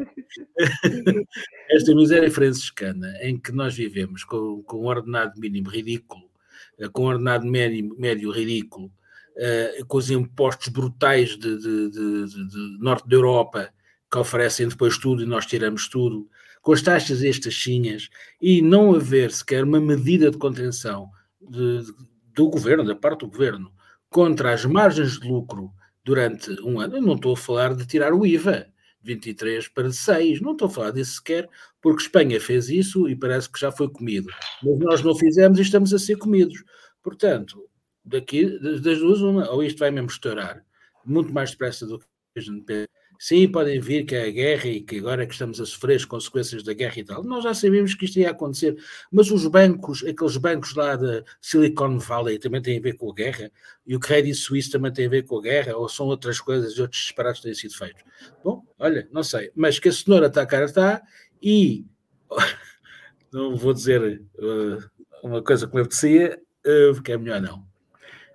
[1.72, 6.30] Esta miséria franciscana em que nós vivemos com, com um ordenado mínimo ridículo,
[6.78, 8.94] eh, com um ordenado médio, médio ridículo,
[9.36, 13.74] uh, com os impostos brutais de, de, de, de, norte da Europa
[14.14, 16.30] que oferecem depois tudo e nós tiramos tudo,
[16.62, 21.10] com as taxas estas chinhas e não haver sequer uma medida de contenção
[21.42, 23.74] do governo, da parte do governo,
[24.12, 25.72] contra as margens de lucro
[26.06, 26.98] durante um ano.
[26.98, 28.68] Eu não estou a falar de tirar o IVA,
[29.02, 30.42] 23 para 6.
[30.42, 31.50] Não estou a falar disso sequer,
[31.82, 34.30] porque Espanha fez isso e parece que já foi comido.
[34.62, 36.64] Mas nós não fizemos e estamos a ser comidos.
[37.02, 37.68] Portanto,
[38.06, 40.64] daqui, das duas, uma, ou isto vai mesmo estourar
[41.04, 42.06] muito mais depressa do que
[42.38, 45.32] a gente pensa Sim, podem vir que é a guerra e que agora é que
[45.32, 47.24] estamos a sofrer as consequências da guerra e tal.
[47.24, 48.76] Nós já sabíamos que isto ia acontecer,
[49.10, 53.14] mas os bancos, aqueles bancos lá da Silicon Valley também têm a ver com a
[53.14, 53.50] guerra
[53.88, 56.74] e o Credit Suisse também tem a ver com a guerra ou são outras coisas
[56.74, 58.04] e outros disparados têm sido feitos.
[58.44, 61.02] Bom, olha, não sei, mas que a cenoura está a cara está
[61.42, 61.86] e
[63.32, 64.80] não vou dizer uh,
[65.24, 67.66] uma coisa que me apetecia, uh, porque é melhor não.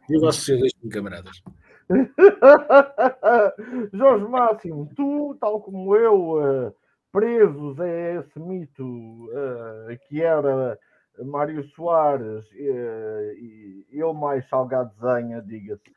[0.08, 1.42] E o vosso socialismo, camaradas?
[3.92, 6.72] Jorge Máximo, tu, tal como eu, uh,
[7.10, 10.78] presos a esse mito uh, que era
[11.24, 15.96] Mário Soares uh, e eu mais Salgado Zenha, diga-se.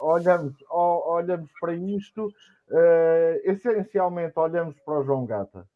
[0.00, 2.32] olhamos, olhamos para isto,
[3.44, 5.66] essencialmente olhamos para o João Gata.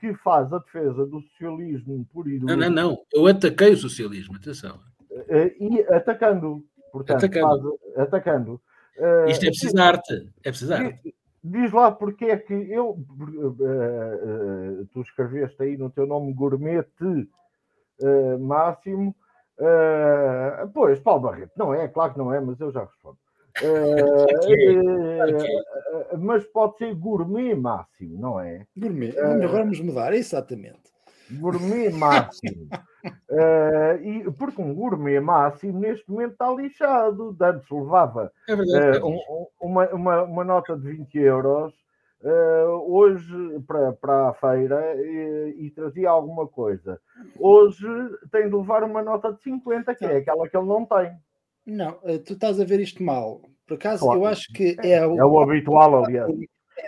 [0.00, 2.98] que faz a defesa do socialismo por Não, não, não.
[3.12, 4.80] Eu ataquei o socialismo, atenção
[5.60, 6.64] e atacando.
[6.92, 7.78] Portanto, atacando.
[7.94, 8.60] Faz, atacando.
[9.28, 10.28] Isto é preciso arte.
[10.44, 11.14] É preciso arte.
[11.42, 12.90] Diz lá porque é que eu.
[12.90, 17.28] Uh, uh, tu escreveste aí no teu nome gourmete uh,
[18.38, 19.14] máximo.
[20.72, 23.18] pois, Paulo Barreto, não é, claro que não é, mas eu já respondo.
[26.18, 28.66] mas pode ser gourmet máximo, não é?
[28.76, 29.12] Gourmet,
[29.48, 30.94] vamos mudar, exatamente
[31.30, 32.68] gourmet máximo.
[33.04, 37.36] uh, e, porque um gourmet máximo neste momento está lixado.
[37.40, 41.74] Antes levava é verdade, uh, um, uma, uma, uma, nota de 20 euros
[42.22, 47.00] uh, hoje para, para a feira e, e, trazia alguma coisa.
[47.38, 47.86] Hoje
[48.30, 51.12] tem de levar uma nota de 50, que é aquela que ele não tem.
[51.66, 51.92] Não,
[52.24, 53.40] tu estás a ver isto mal.
[53.66, 54.20] Por acaso, claro.
[54.20, 56.30] eu acho que é, é, o, é o habitual, aliás.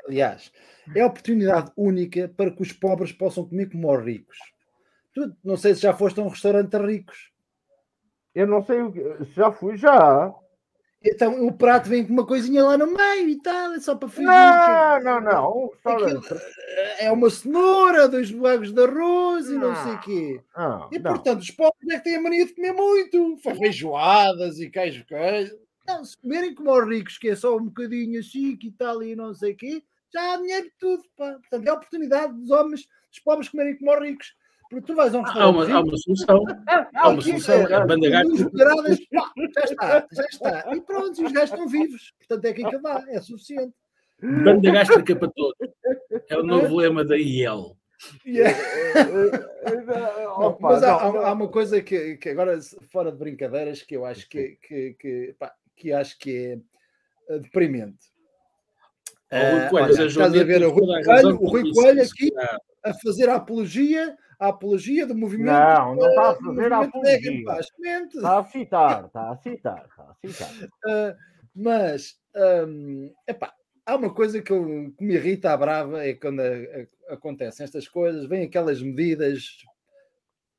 [0.07, 0.53] Aliás,
[0.95, 4.37] é a oportunidade única para que os pobres possam comer como os ricos.
[5.17, 7.31] Tu, não sei se já foste a um restaurante ricos.
[8.35, 8.77] Eu não sei,
[9.35, 10.31] já fui, já.
[11.03, 14.11] Então o prato vem com uma coisinha lá no meio e tal, é só para
[14.11, 14.27] fingir.
[14.27, 15.05] Não, que...
[15.05, 15.71] não, não.
[16.99, 20.43] é uma cenoura, dois bagos de arroz e não, não sei o quê.
[20.55, 23.39] Não, e portanto, os pobres é que têm a mania de comer muito.
[23.39, 25.59] Feijoadas e queijo, queijo.
[25.89, 29.17] Não, se comerem como os ricos, que é só um bocadinho chique e tal e
[29.17, 31.03] não sei o quê, já há dinheiro de tudo.
[31.17, 31.33] Pá.
[31.33, 34.37] Portanto, é a oportunidade dos homens, dos pobres comerem como os ricos.
[34.69, 35.71] Porque tu vais a um restaurante.
[35.71, 36.45] Há uma, há uma solução.
[36.95, 37.55] Há uma solução.
[37.55, 38.23] É, a banda já
[39.65, 40.75] está, já está.
[40.75, 42.13] E pronto, os gajos estão vivos.
[42.19, 43.75] Portanto, é que dá, é suficiente.
[44.21, 45.57] Banda gástrica para todos.
[46.29, 47.77] É o novo lema da IEL.
[48.27, 48.57] Yeah.
[50.27, 52.59] não, mas há, há, uma coisa que, que, agora,
[52.93, 56.59] fora de brincadeiras, que eu acho que, que, que, pá, que acho que é
[57.35, 58.15] eh, deprimente.
[59.33, 62.31] Uh, olha, estás a ver o Rui Coelho, o Rui Coelho aqui
[62.85, 65.53] a fazer a apologia, a apologia do movimento.
[65.53, 67.45] Não, não está a fazer a apologia.
[68.15, 70.51] Está a citar, está a citar, está a citar.
[70.85, 71.17] Uh,
[71.55, 72.19] mas,
[72.67, 73.53] um, epá,
[73.85, 76.45] há uma coisa que, eu, que, me irrita à brava, é quando a,
[77.11, 79.65] a, acontecem estas coisas, vêm aquelas medidas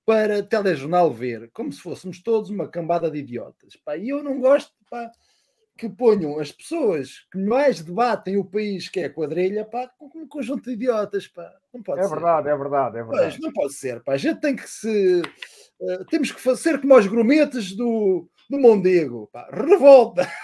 [0.06, 3.76] para telejornal ver, como se fôssemos todos uma cambada de idiotas.
[3.76, 5.12] Pá, e eu não gosto pá,
[5.78, 10.24] que ponham as pessoas que mais debatem o país, que é a quadrilha, pá, como
[10.24, 11.28] um conjunto de idiotas.
[11.28, 11.54] Pá.
[11.74, 12.10] Não pode é ser.
[12.10, 13.22] verdade, é verdade, é verdade.
[13.22, 14.04] Pois, não pode ser.
[14.04, 14.14] Pá.
[14.14, 15.22] A gente tem que se.
[15.80, 19.30] Uh, temos que fazer como os grumetes do, do Mondego.
[19.32, 19.50] Pá.
[19.52, 20.28] Revolta!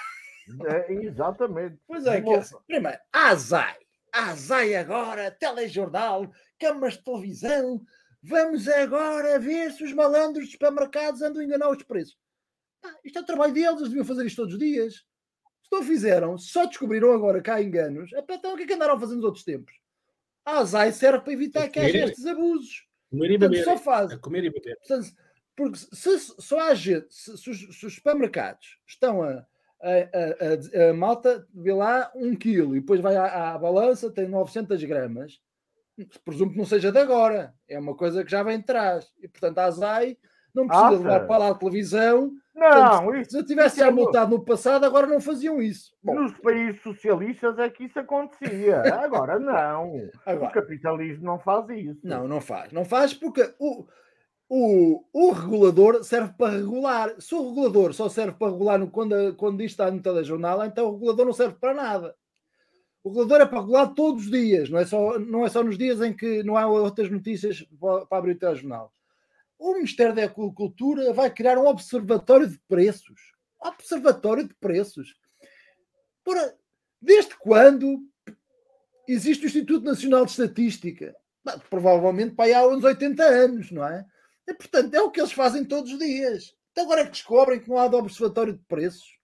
[0.66, 1.80] É, exatamente.
[1.88, 3.78] Pois é, que, é primeiro, azai.
[4.12, 7.82] Azai agora, telejornal, câmaras de televisão,
[8.26, 12.18] Vamos agora ver se os malandros dos supermercados andam a enganar os preços.
[12.82, 15.04] Ah, isto é o trabalho deles, eles deviam fazer isto todos os dias.
[15.74, 19.16] Não fizeram, só descobriram agora que há enganos, então o que é que andaram fazendo
[19.16, 19.74] nos outros tempos?
[20.46, 22.86] A ASAI serve para evitar que haja estes abusos.
[23.10, 23.64] Comer e beber.
[23.64, 24.20] Só fazem.
[24.20, 24.78] Comer e beber.
[24.78, 25.12] Portanto,
[25.56, 30.86] porque se só há gente, se, se, os, se os supermercados estão a, a, a,
[30.86, 34.84] a, a, malta vê lá um quilo e depois vai à, à balança, tem 900
[34.84, 35.42] gramas,
[36.24, 39.12] presumo que não seja de agora, é uma coisa que já vem de trás.
[39.20, 40.20] E portanto, a ASAI
[40.54, 42.32] não precisa ah, levar para lá a televisão.
[42.56, 45.92] Não, portanto, isso, se eu tivesse já é multado no passado, agora não faziam isso.
[46.04, 48.82] Bom, Nos países socialistas é que isso acontecia.
[49.04, 49.94] Agora não.
[50.26, 52.00] Agora, o capitalismo não faz isso.
[52.04, 52.72] Não, não faz.
[52.72, 53.88] Não faz porque o,
[54.48, 57.16] o, o regulador serve para regular.
[57.20, 60.90] Se o regulador só serve para regular no, quando, quando isto está no telejornal, então
[60.90, 62.16] o regulador não serve para nada.
[63.04, 65.78] O regulador é para regular todos os dias, não é só, não é só nos
[65.78, 68.94] dias em que não há outras notícias para, para abrir o telejornal.
[69.64, 73.32] O Ministério da Agricultura vai criar um observatório de preços.
[73.58, 75.16] Observatório de preços.
[76.22, 76.36] Por,
[77.02, 78.02] desde quando
[79.08, 81.16] existe o Instituto Nacional de Estatística?
[81.70, 84.06] Provavelmente para aí há uns 80 anos, não é?
[84.46, 86.54] E, portanto, é o que eles fazem todos os dias.
[86.74, 89.18] Então agora é que descobrem que não há de observatório de preços.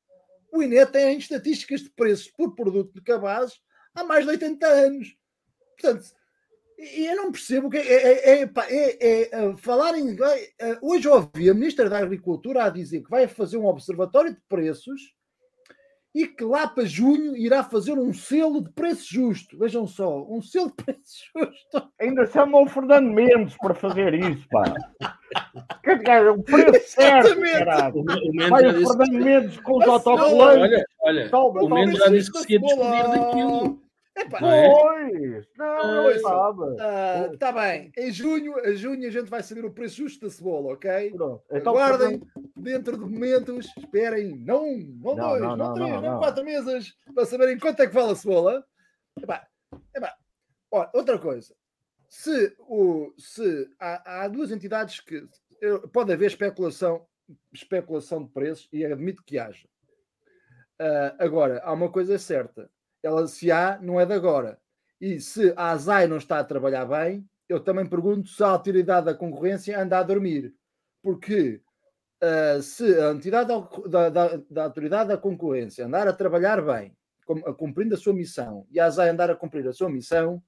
[0.53, 3.59] O INE tem estatísticas de preços por produto de cabazes
[3.93, 5.17] há mais de 80 anos.
[5.77, 6.05] Portanto,
[6.79, 10.15] eu não percebo o que é, é, é, é, é falar em.
[10.81, 15.13] Hoje ouvi a Ministra da Agricultura a dizer que vai fazer um observatório de preços
[16.15, 19.57] e que lá para junho irá fazer um selo de preço justo.
[19.57, 21.91] Vejam só, um selo de preço justo.
[21.99, 24.63] Ainda chamam o Fernando Mendes para fazer isso, pá.
[26.35, 28.03] O preço certo, caralho.
[28.49, 30.85] Vai o Fernando Mendes com os autocolantes.
[31.01, 33.81] Olha, olha, o Mendes já disse que se ia despedir daquilo.
[34.15, 35.47] Epá, pois!
[35.57, 37.33] Não, eu sabe.
[37.33, 37.91] Está bem.
[37.97, 41.11] Em junho, em junho a gente vai saber o preço justo da cebola, ok?
[41.11, 41.43] Pronto.
[41.51, 42.21] Então, Aguardem
[42.55, 43.67] dentro de momentos.
[43.77, 44.37] Esperem.
[44.43, 47.81] Não, não, não dois, não, não, não três, não, não, quatro meses para saberem quanto
[47.81, 48.65] é que vale a cebola.
[49.21, 49.47] Epá,
[49.95, 50.15] epá.
[50.71, 51.55] Olha, outra coisa.
[52.09, 55.27] Se, o, se há, há duas entidades que
[55.93, 57.05] pode haver especulação
[57.53, 59.67] especulação de preços e admito que haja.
[60.79, 62.69] Uh, agora, há uma coisa certa:
[63.03, 64.59] ela se há, não é de agora.
[64.99, 69.05] E se a ASAI não está a trabalhar bem, eu também pergunto se a autoridade
[69.05, 70.53] da concorrência anda a dormir.
[71.01, 71.61] Porque
[72.21, 73.49] uh, se a entidade
[73.87, 76.95] da, da, da, autoridade da concorrência andar a trabalhar bem,
[77.45, 80.43] a cumprindo a sua missão, e a ASAI andar a cumprir a sua missão,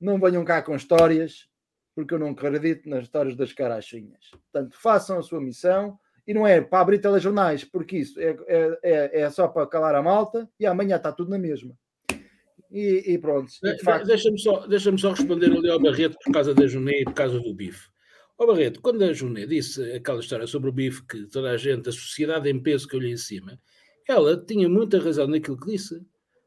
[0.00, 1.48] não venham cá com histórias,
[1.94, 4.30] porque eu não acredito nas histórias das carachinhas.
[4.30, 8.78] Portanto, façam a sua missão e não é para abrir telejornais, porque isso é, é,
[8.82, 11.76] é, é só para calar a malta e amanhã está tudo na mesma.
[12.70, 13.52] E, e pronto.
[13.62, 14.06] De facto...
[14.06, 17.38] Deixa-me só, deixa só responder ali ao Barreto por causa da Juné e por causa
[17.38, 17.90] do bife.
[18.38, 21.88] Ó Barreto, quando a Juné disse aquela história sobre o bife, que toda a gente,
[21.88, 23.60] a sociedade em peso que lhe em cima,
[24.08, 26.00] ela tinha muita razão naquilo que disse.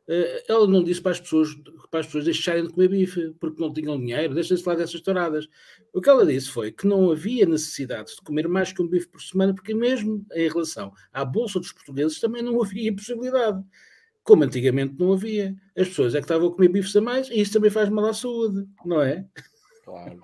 [0.07, 1.55] Eh, ela não disse para as pessoas,
[1.89, 5.47] para as pessoas deixarem de comer bife porque não tinham dinheiro, deixem-se falar dessas touradas.
[5.93, 9.07] O que ela disse foi que não havia necessidade de comer mais que um bife
[9.07, 13.63] por semana, porque mesmo em relação à Bolsa dos Portugueses também não havia possibilidade.
[14.23, 15.55] Como antigamente não havia.
[15.77, 18.05] As pessoas é que estavam a comer bifes a mais e isso também faz mal
[18.05, 19.25] à saúde, não é?
[19.83, 20.19] Claro.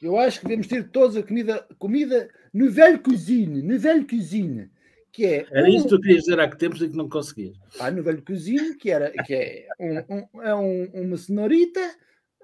[0.00, 4.70] Eu acho que devemos ter todos a comida, comida no velho cozinha, no velho cozinha
[5.18, 5.46] que é.
[5.50, 5.68] Era um...
[5.68, 7.56] isso que tu querias dizer há que tempos e que não conseguias.
[7.80, 11.80] Ah, no velho cozinho, que, era, que é, um, um, é um, uma cenourita,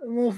[0.03, 0.29] um,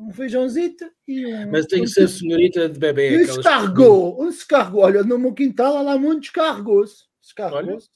[0.00, 1.50] um feijãozito e um.
[1.50, 3.18] Mas tem que ser senhorita de bebê.
[3.18, 4.80] E escargou, um escargou.
[4.80, 7.04] Olha, no meu quintal há lá muito escargou-se.
[7.22, 7.90] Escargou-se.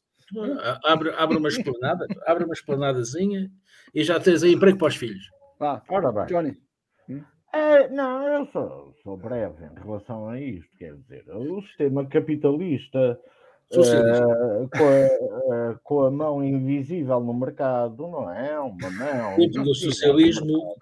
[0.85, 3.51] Abre, abre uma esplanada, abre uma esplanadazinha
[3.95, 5.25] e já tens aí emprego para os filhos.
[5.59, 6.27] Vá, ora bem.
[6.27, 6.59] Johnny.
[7.53, 10.75] É, não, eu sou, sou breve em relação a isto.
[10.79, 13.19] Quer dizer, o sistema capitalista
[13.77, 18.59] uh, com, a, uh, com, a, mão invisível no mercado, não é?
[18.59, 19.37] Uma mão.
[19.69, 20.77] O socialismo,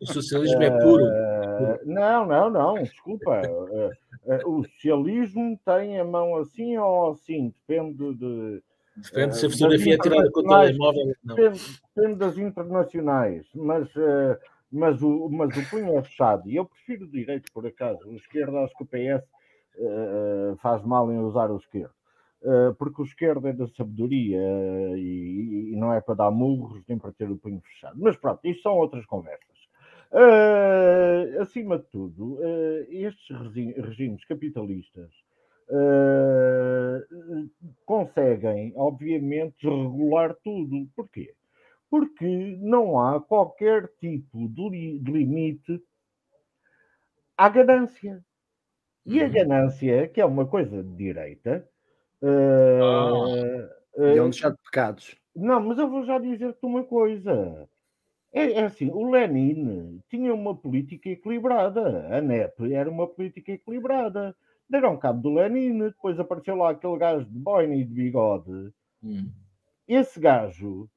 [0.00, 1.04] o socialismo é puro.
[1.04, 3.42] Uh, não, não, não, desculpa.
[4.44, 8.62] o socialismo tem a mão assim ou assim, depende de.
[8.96, 11.12] Depende se a fotografia é tirada com o telemóvel.
[11.22, 11.60] Depende,
[11.94, 13.88] depende das internacionais, mas
[14.70, 16.48] mas o, mas o punho é fechado.
[16.48, 18.08] E eu prefiro o direito, por acaso.
[18.08, 19.32] O esquerdo, acho que o PS uh,
[19.78, 21.94] eh, eh, faz mal em usar o esquerdo.
[22.42, 26.82] Uh, porque o esquerdo é da sabedoria uh, e, e, não é para dar murros
[26.86, 27.96] nem para ter o punho fechado.
[27.98, 29.56] Mas pronto, isto são outras conversas.
[31.40, 32.38] Acima de tudo,
[32.88, 33.36] estes
[33.76, 35.10] regimes capitalistas
[37.84, 40.86] conseguem, obviamente, regular tudo.
[40.94, 41.34] Porquê?
[41.90, 45.82] Porque não há qualquer tipo de, limite
[47.36, 48.24] à ganância.
[49.04, 49.32] E a uhum.
[49.32, 51.68] ganância, que é uma coisa de direita.
[52.20, 55.16] Uh, oh, uh, e é um de pecados.
[55.34, 57.68] Não, mas eu vou já dizer-te uma coisa.
[58.32, 62.08] É, é, assim, o Lenin tinha uma política equilibrada.
[62.14, 64.34] A NEP era uma política equilibrada.
[64.68, 68.72] Deram cabo do Lenin, depois apareceu lá aquele gajo de boina e de bigode.
[69.02, 69.30] Hum.
[69.86, 70.90] Esse gajo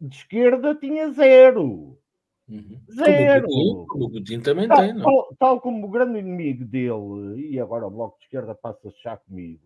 [0.00, 1.98] de esquerda tinha zero.
[2.48, 2.80] Uhum.
[2.90, 3.46] Zero.
[3.46, 5.02] Como o Putin, também tal, tem, não?
[5.02, 9.16] Tal, tal, como o grande inimigo dele, e agora o Bloco de Esquerda passa-se já
[9.16, 9.62] comigo,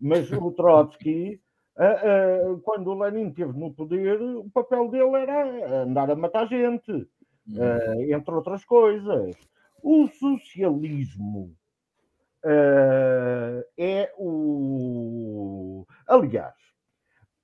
[0.00, 1.40] mas o Trotsky,
[1.76, 6.46] uh, uh, quando o Lenin esteve no poder, o papel dele era andar a matar
[6.46, 9.34] gente, uh, entre outras coisas.
[9.82, 11.56] O socialismo
[13.78, 15.86] é o.
[16.06, 16.54] Aliás,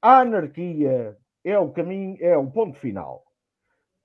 [0.01, 1.17] a anarquia
[1.47, 3.23] é o caminho, é o ponto final.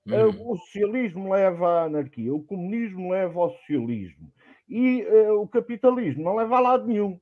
[0.06, 0.52] Uhum.
[0.52, 4.32] O socialismo leva à anarquia, o comunismo leva ao socialismo
[4.68, 7.20] e uh, o capitalismo não leva a lado nenhum.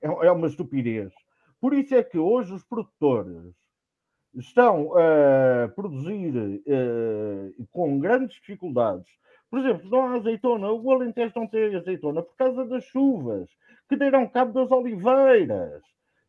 [0.00, 1.12] É, é, uma estupidez.
[1.58, 3.54] Por isso é que hoje os produtores
[4.34, 9.08] estão a produzir uh, com grandes dificuldades.
[9.50, 13.48] Por exemplo, não há azeitona, o Alentejo não tem azeitona por causa das chuvas
[13.88, 15.82] que deram cabo das oliveiras.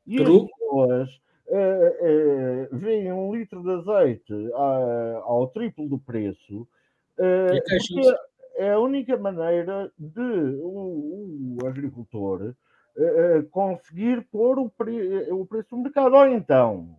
[0.05, 0.43] E Peru?
[0.43, 6.67] as pessoas uh, uh, veem um litro de azeite uh, ao triplo do preço,
[7.19, 8.27] uh,
[8.57, 10.21] é a única maneira de
[10.61, 12.53] o, o agricultor
[13.51, 16.15] conseguir pôr o, pre, o preço do mercado.
[16.15, 16.97] Ou então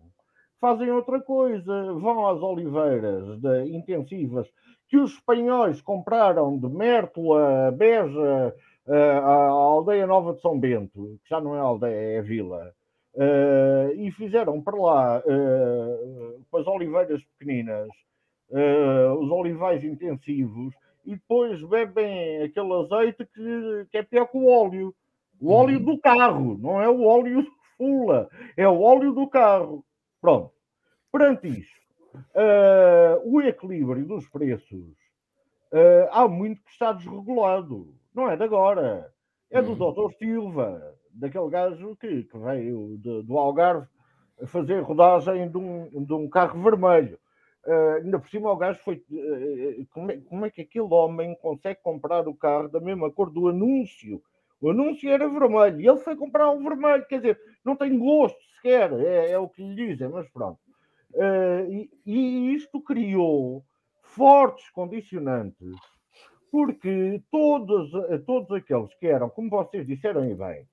[0.61, 4.47] fazem outra coisa, vão às oliveiras de, intensivas
[4.87, 8.55] que os espanhóis compraram de Mértola, Beja,
[8.87, 12.73] a aldeia Nova de São Bento, que já não é aldeia, é vila,
[13.19, 17.89] Uh, e fizeram para lá, uh, com as oliveiras pequeninas,
[18.49, 20.73] uh, os olivais intensivos,
[21.05, 24.95] e depois bebem aquele azeite que, que é pior que o óleo.
[25.41, 25.83] O óleo uhum.
[25.83, 27.45] do carro, não é o óleo
[27.77, 29.83] fula, é o óleo do carro.
[30.21, 30.53] Pronto.
[31.11, 31.79] Perante isto,
[33.25, 34.95] o equilíbrio dos preços
[36.11, 37.93] há muito que está desregulado.
[38.13, 39.11] Não é de agora.
[39.49, 40.09] é do uhum.
[40.09, 40.13] Dr.
[40.17, 43.87] Silva, daquele gajo que, que veio de, do Algarve
[44.47, 47.19] fazer rodagem de um, de um carro vermelho.
[47.65, 49.03] Uh, ainda por cima o gajo foi.
[49.11, 53.29] Uh, como, é, como é que aquele homem consegue comprar o carro da mesma cor
[53.29, 54.21] do anúncio?
[54.61, 58.37] O anúncio era vermelho e ele foi comprar o vermelho, quer dizer, não tem gosto
[58.55, 60.59] sequer, é, é o que lhe dizem, mas pronto.
[61.13, 63.63] Uh, e, e, isto criou
[64.03, 65.75] fortes condicionantes,
[66.51, 67.91] porque todos,
[68.25, 70.65] todos aqueles que eram, como vocês disseram bem,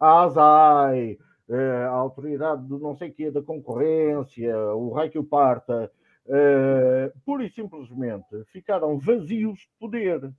[0.00, 1.18] a ASAI,
[1.52, 5.92] a autoridade do não sei que da concorrência, o rei que o parta,
[6.26, 10.32] uh, pura e simplesmente ficaram vazios de poder.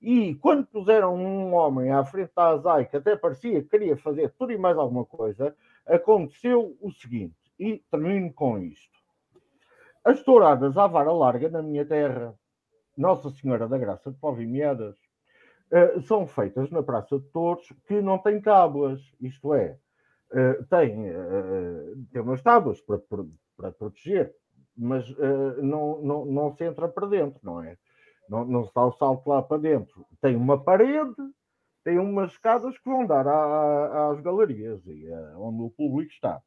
[0.00, 4.32] E quando puseram um homem à frente da ASAI que até parecia que queria fazer
[4.38, 5.54] tudo e mais alguma coisa,
[5.86, 8.98] aconteceu o seguinte, e termino com isto.
[10.02, 12.34] As touradas à vara larga na minha terra,
[12.96, 14.96] Nossa Senhora da Graça de Povimiadas,
[15.70, 19.78] uh, são feitas na Praça de Touros que não tem tábuas, isto é,
[20.32, 22.98] uh, tem, uh, tem umas tábuas para,
[23.56, 24.34] para, proteger,
[24.76, 25.06] mas
[25.58, 27.76] não, não, não se entra para dentro, não é?
[28.30, 30.06] Não, não se dá o salto lá para dentro.
[30.22, 31.14] Tem uma parede,
[31.84, 35.06] tem umas escadas que vão dar à, às galerias e
[35.36, 36.40] onde o público está.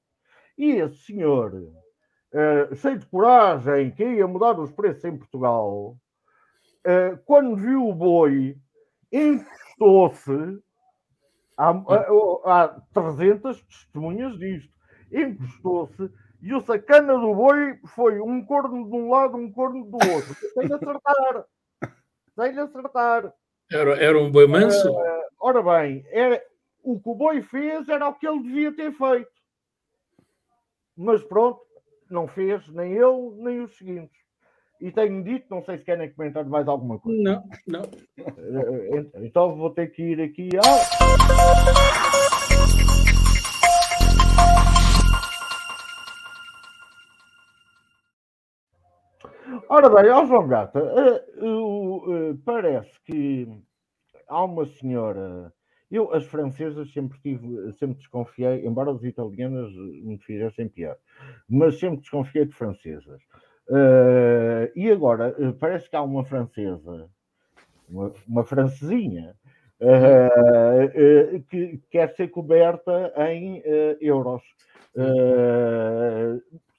[0.57, 1.51] E esse senhor,
[2.75, 5.95] cheio de coragem, que ia mudar os preços em Portugal,
[7.25, 8.57] quando viu o boi,
[9.13, 10.59] encostou-se.
[11.55, 14.73] Há, há, há 300 testemunhas disto.
[15.11, 16.11] Encostou-se
[16.43, 20.35] e o sacana do boi foi um corno de um lado, um corno do outro.
[20.53, 21.45] Tem de acertar.
[22.35, 23.33] Tem de acertar.
[23.71, 24.91] Era, era um boi manso?
[24.91, 26.43] Uh, ora bem, era,
[26.83, 29.31] o que o boi fez era o que ele devia ter feito.
[30.97, 31.61] Mas pronto,
[32.09, 34.22] não fez nem ele, nem os seguintes.
[34.81, 37.21] E tenho dito, não sei se querem comentar mais alguma coisa.
[37.21, 37.81] Não, não.
[37.81, 40.63] Uh, então vou ter que ir aqui ao.
[49.69, 53.47] Ora bem, ó João Gata, uh, parece que
[54.27, 55.53] há uma senhora.
[55.89, 59.71] Eu, as francesas, sempre tive, sempre desconfiei, embora as italianas
[60.03, 60.97] me fizessem pior,
[61.47, 63.21] mas sempre desconfiei de francesas.
[64.75, 67.09] E agora, parece que há uma francesa,
[67.89, 69.35] uma, uma francesinha,
[71.49, 73.61] que quer ser coberta em
[73.99, 74.41] euros.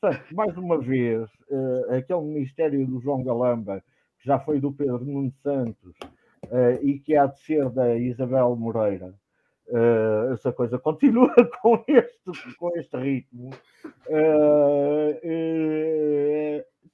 [0.05, 3.83] Portanto, mais uma vez, uh, aquele ministério do João Galamba,
[4.19, 5.97] que já foi do Pedro Nuno Santos
[6.45, 9.15] uh, e que há de ser da Isabel Moreira,
[9.69, 13.49] uh, essa coisa continua com este, com este ritmo.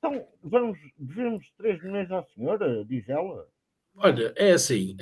[0.00, 3.46] Então, vamos, devemos 3 milhões à senhora, diz ela.
[3.96, 4.96] Olha, é assim,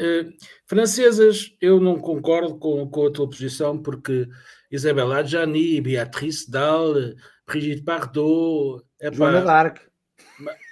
[0.66, 4.26] francesas, eu não concordo com, com a tua posição, porque
[4.70, 7.14] Isabel Adjani, Beatrice Dalle,
[7.46, 9.80] Brigitte Bardot, é Joana d'Arc.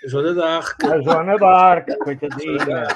[0.07, 0.85] Joana d'Arc.
[0.85, 2.89] A Joana d'Arc, coitadinha.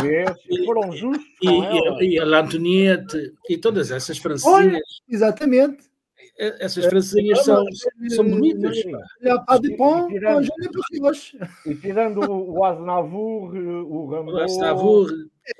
[0.00, 0.64] Vês?
[0.64, 1.26] Foram justos.
[1.42, 4.82] E, e, e, a L'Antoniette e todas essas francesinhas.
[5.06, 5.91] exatamente.
[6.58, 7.64] Essas francesinhas são,
[8.08, 8.76] são bonitas.
[11.66, 15.08] E tirando o Aznavour, o Rambo, o Aznavour,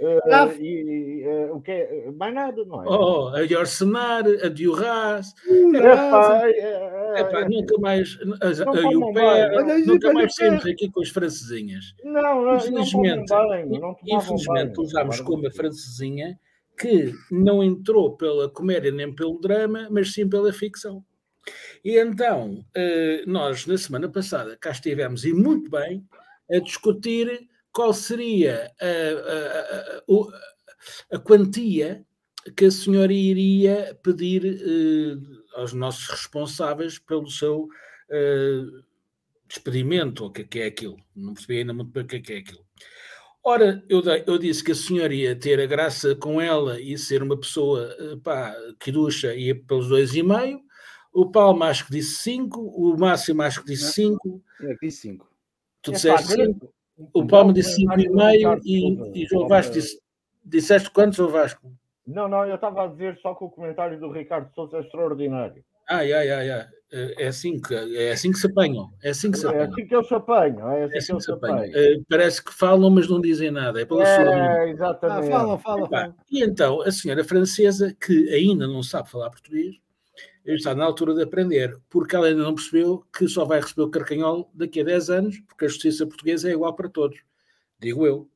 [0.00, 2.10] Uh, e uh, o que é?
[2.12, 2.88] Mais nada, não é?
[2.88, 10.88] Oh, a Yorsenar, a Diorras, é, nunca mais a, a Iupé, nunca mais saímos aqui
[10.88, 11.96] com as francesinhas.
[12.04, 16.38] Não, não, infelizmente, não bem, não infelizmente usámos como a francesinha
[16.78, 21.04] que não entrou pela comédia nem pelo drama, mas sim pela ficção.
[21.84, 26.06] E então, uh, nós na semana passada cá estivemos e muito bem
[26.50, 28.86] a discutir qual seria a,
[29.32, 32.04] a, a, a quantia
[32.56, 38.84] que a senhora iria pedir uh, aos nossos responsáveis pelo seu uh,
[39.48, 40.96] despedimento, ou o que, é que é aquilo.
[41.14, 42.64] Não percebi ainda muito bem o que é, que é aquilo.
[43.44, 47.22] Ora, eu, eu, disse que a senhora ia ter a graça com ela e ser
[47.22, 50.60] uma pessoa, uh, pá, que ducha, ia pelos dois e meio.
[51.12, 54.40] O Paulo acho que disse cinco, o Máximo acho que disse cinco.
[54.60, 55.28] Eu disse cinco.
[55.82, 56.72] Tu é disseste cinco?
[57.12, 60.00] O Palma disse 5,5 e, e João Vasco disse.
[60.44, 61.72] Disseste quantos, João Vasco?
[62.06, 65.64] Não, não, eu estava a dizer só que o comentário do Ricardo Souza é extraordinário.
[65.88, 66.66] Ai, ai, ai, ai.
[66.94, 68.92] É assim que, é assim que se apanham.
[69.02, 69.64] É assim que se apanham.
[69.64, 70.70] É assim que eles se apanham.
[70.70, 71.64] É assim, é assim que, se apanham.
[71.64, 73.80] Uh, parece que falam, mas não dizem nada.
[73.80, 74.68] É pela é, sua.
[74.68, 75.32] Exatamente.
[75.32, 76.14] Ah, fala, fala, fala.
[76.30, 79.76] E então, a senhora francesa, que ainda não sabe falar português,
[80.44, 83.90] está na altura de aprender, porque ela ainda não percebeu que só vai receber o
[83.90, 87.20] carcanhol daqui a 10 anos, porque a justiça portuguesa é igual para todos,
[87.80, 88.28] digo eu.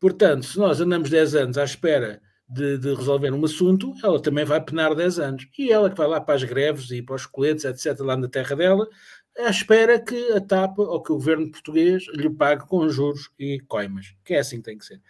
[0.00, 2.20] Portanto, se nós andamos 10 anos à espera
[2.50, 5.48] de, de, resolver um assunto, ela também vai penar 10 anos.
[5.56, 8.28] E ela que vai lá para as greves e para os coletes, etc., lá na
[8.28, 8.88] terra dela,
[9.38, 13.60] à espera que a TAP ou que o governo português lhe pague com juros e
[13.60, 15.00] coimas, que é assim que tem que ser.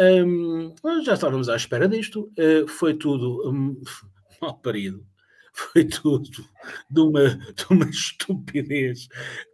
[0.00, 0.74] Um,
[1.04, 3.80] já estávamos à espera disto, uh, foi tudo um,
[4.40, 5.06] mal parido,
[5.52, 6.28] foi tudo
[6.90, 9.08] de uma, de uma estupidez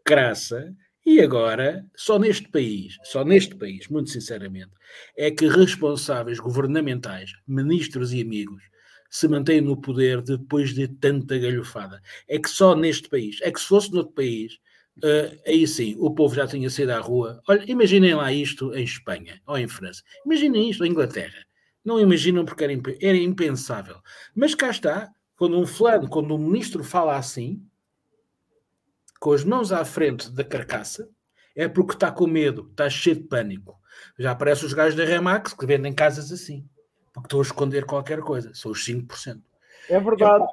[0.04, 0.74] crassa.
[1.10, 4.72] E agora, só neste país, só neste país, muito sinceramente,
[5.16, 8.62] é que responsáveis governamentais, ministros e amigos,
[9.08, 12.02] se mantêm no poder depois de tanta galhofada.
[12.28, 14.58] É que só neste país, é que se fosse noutro país,
[14.98, 17.40] uh, aí sim, o povo já tinha saído à rua.
[17.48, 20.02] Olha, imaginem lá isto em Espanha ou em França.
[20.26, 21.42] Imaginem isto em Inglaterra.
[21.82, 23.96] Não imaginam porque era, imp era impensável.
[24.36, 27.66] Mas cá está, quando um fulano, quando um ministro fala assim,
[29.18, 31.08] com as mãos à frente da carcaça,
[31.54, 33.78] é porque está com medo, está cheio de pânico.
[34.18, 36.64] Já aparecem os gajos da Remax que vendem casas assim,
[37.12, 39.40] porque estão a esconder qualquer coisa, são os 5%.
[39.88, 40.44] É verdade.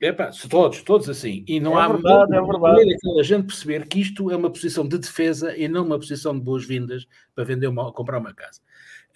[0.00, 1.42] É pá, todos, todos assim.
[1.48, 2.94] E não é há verdade, é verdade.
[2.94, 6.44] aquela gente perceber que isto é uma posição de defesa e não uma posição de
[6.44, 8.60] boas-vindas para vender uma, comprar uma casa.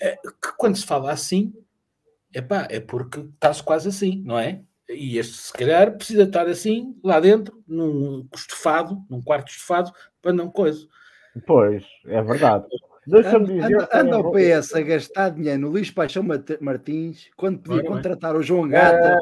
[0.00, 1.52] É, que quando se fala assim,
[2.32, 4.62] é pá, é porque está-se quase assim, não é?
[4.92, 10.32] E este, se calhar, precisa estar assim, lá dentro, num estofado, num quarto estofado, para
[10.32, 10.86] não coisa.
[11.46, 12.66] Pois, é verdade.
[13.06, 13.76] Deixa-me dizer.
[13.76, 16.22] Anda, anda o PS a gastar dinheiro no Luís Paixão
[16.60, 19.18] Martins quando podia contratar o João Gata.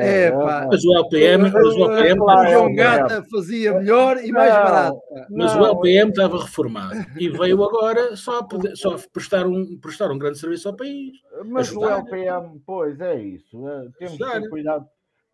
[0.00, 0.66] É, é pá.
[0.70, 4.98] Mas o LPM, mas o, LPM o João Gata fazia melhor e mais barato.
[5.30, 10.38] Mas o LPM estava reformado e veio agora só, só prestar, um, prestar um grande
[10.38, 11.12] serviço ao país.
[11.44, 11.86] Mas ajudar.
[11.86, 13.68] o LPM, pois é isso.
[13.68, 14.86] É, temos que ter cuidado.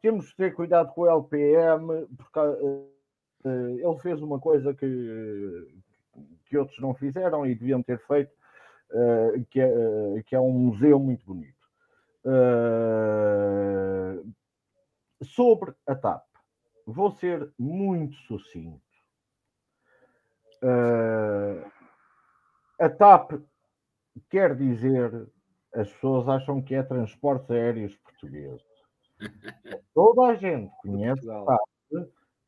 [0.02, 2.88] Temos que ter cuidado com o LPM, porque uh,
[3.44, 4.86] ele fez uma coisa que,
[6.52, 8.30] que outros não fizeram e deviam ter feito,
[8.90, 11.56] uh, que, é, uh, que é um museu muito bonito.
[12.26, 14.30] Uh,
[15.24, 16.22] sobre a TAP,
[16.86, 18.82] vou ser muito sucinto.
[22.78, 23.32] a TAP
[24.28, 25.26] quer dizer,
[25.74, 28.62] as pessoas acham que é transportes aéreos portugueses.
[29.94, 31.60] Toda a gente conhece a TAP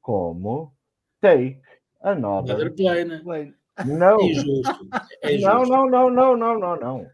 [0.03, 0.77] como
[1.23, 1.63] Take
[2.03, 3.55] Another Plane.
[3.85, 4.20] Não.
[4.20, 4.89] Injusto.
[5.22, 7.07] É não, não, não, não, não, não, não.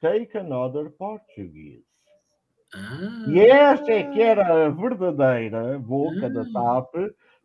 [0.00, 1.84] Take another Portuguese.
[2.74, 3.24] Ah.
[3.28, 6.28] E esta é que era a verdadeira boca ah.
[6.28, 6.94] da TAP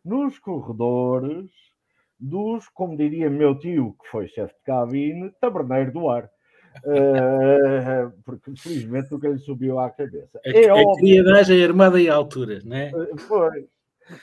[0.04, 1.50] nos corredores
[2.18, 6.30] dos, como diria meu tio, que foi chefe de cabine, taberneiro do ar.
[6.84, 10.40] Uh, porque felizmente nunca lhe subiu à cabeça.
[10.44, 12.90] A, é a óbvio, criadagem armada em alturas, né?
[13.28, 13.68] Foi.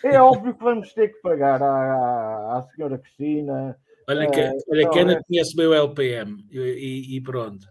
[0.04, 3.78] É óbvio que vamos ter que pagar à, à senhora Cristina
[4.10, 7.66] Olha que, é, olha que Ana conhece bem o LPM e, e, pronto.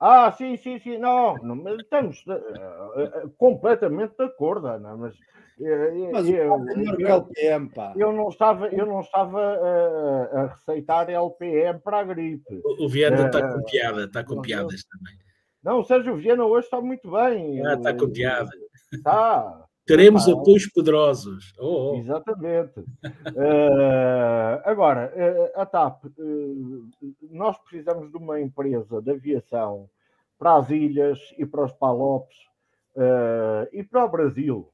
[0.00, 6.28] Ah, sim, sim, sim, não, não estamos uh, completamente de acordo, Ana, mas, uh, mas
[6.28, 6.52] eu,
[6.98, 7.94] eu, LPM, pá.
[7.96, 12.60] eu não estava, eu não estava uh, a receitar LPM para a gripe.
[12.64, 15.14] O, o Viana está com piada, está com piadas também.
[15.64, 17.66] Não, o Sérgio Viana hoje está muito bem.
[17.66, 18.50] Ah, está com piada.
[18.92, 19.63] Está.
[19.86, 21.52] Teremos ah, apoios poderosos.
[21.58, 21.96] Oh, oh.
[21.96, 22.80] Exatamente.
[22.80, 22.84] uh,
[24.64, 26.88] agora, uh, a TAP, uh,
[27.30, 29.88] nós precisamos de uma empresa de aviação
[30.38, 32.36] para as ilhas e para os Palopes
[33.72, 34.68] e para o Brasil,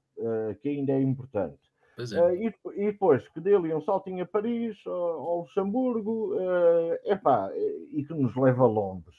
[0.61, 1.58] que ainda é importante.
[1.98, 2.34] É.
[2.34, 6.34] E, e, depois que dele um saltinho a Paris, ao Luxemburgo,
[7.04, 7.50] epá,
[7.92, 9.16] e que nos leva a Londres.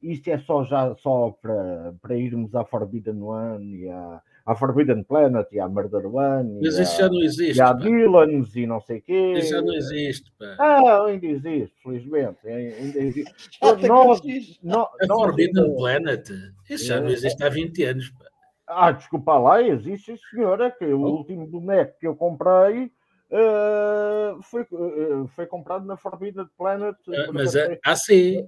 [0.00, 5.02] Isto é só já só para, para irmos à Forbidden One e à à Forbidden
[5.04, 6.60] Planet e à Murder One.
[6.62, 7.58] Mas isso já não existe.
[7.58, 9.32] E à Dylans e não sei o quê.
[9.38, 10.30] Isso já não existe.
[10.38, 10.56] Pá.
[10.58, 12.46] Ah, ainda existe, felizmente.
[12.46, 13.34] Ainda existe.
[13.62, 14.20] Ah, nós,
[14.62, 16.28] nós, a nós, Forbidden nós, Planet,
[16.68, 18.10] isso já não existe há 20 anos.
[18.10, 18.24] Pá.
[18.66, 21.16] Ah, desculpa lá, existe, senhora, que o oh.
[21.18, 22.90] último boneco que eu comprei.
[23.30, 26.94] Uh, foi, uh, foi comprado na Forbidden Planet.
[27.08, 28.46] Uh, mas a, AC,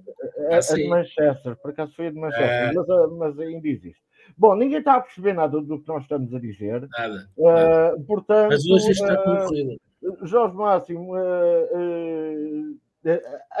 [0.49, 4.06] a, a, de Manchester, por acaso foi a de Manchester, mas, mas ainda existe.
[4.35, 6.87] Bom, ninguém está a perceber nada do que nós estamos a dizer.
[6.89, 7.29] Nada.
[7.37, 12.79] Uh, Portanto, Mas hoje está uh, Jorge Máximo, uh,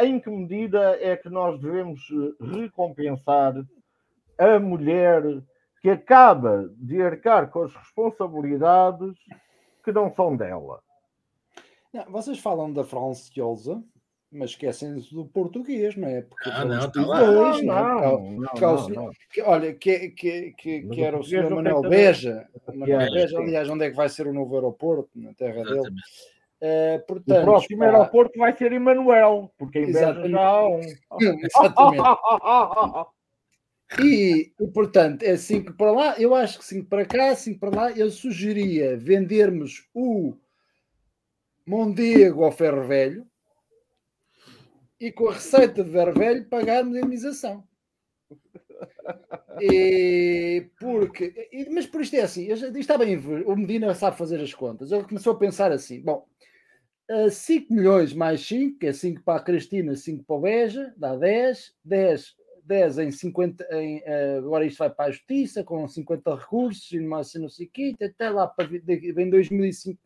[0.01, 2.01] em que medida é que nós devemos
[2.41, 3.53] recompensar
[4.37, 5.23] a mulher
[5.81, 9.15] que acaba de arcar com as responsabilidades
[9.83, 10.81] que não são dela?
[11.93, 13.81] Não, vocês falam da Franciosa,
[14.37, 16.21] mas esquecem-se do português, não é?
[16.21, 17.25] Porque ah, não, tá lá.
[17.25, 21.49] Dois, não, não, não, não, não, Que, olha, que, que, que, que era o senhor
[21.49, 25.63] Manuel Beja, Manuel Beja, aliás, onde é que vai ser o novo aeroporto, na terra
[25.63, 25.89] dele.
[26.59, 27.85] Uh, portanto, o próximo pá...
[27.85, 30.79] aeroporto vai ser Emanuel, porque em Beja já há um.
[31.43, 32.03] Exatamente.
[34.01, 37.73] E, e, portanto, é 5 para lá, eu acho que 5 para cá, 5 para
[37.73, 37.91] lá.
[37.91, 40.35] Eu sugeria vendermos o
[41.65, 43.25] Mondego ao Ferro Velho
[44.99, 47.63] e com a receita de Ferro Velho pagarmos a indenização.
[49.59, 54.39] E, porque, e, mas por isto é assim, isto está bem, o Medina sabe fazer
[54.39, 54.91] as contas.
[54.91, 56.27] Ele começou a pensar assim: bom,
[57.31, 61.15] 5 milhões mais 5, que é 5 para a Cristina, 5 para o Beja, dá
[61.15, 62.35] 10, 10
[62.67, 66.99] 10 em 50, em, uh, agora isto vai para a justiça com 50 recursos e
[66.99, 69.99] não sei o quê, até lá para em 2005,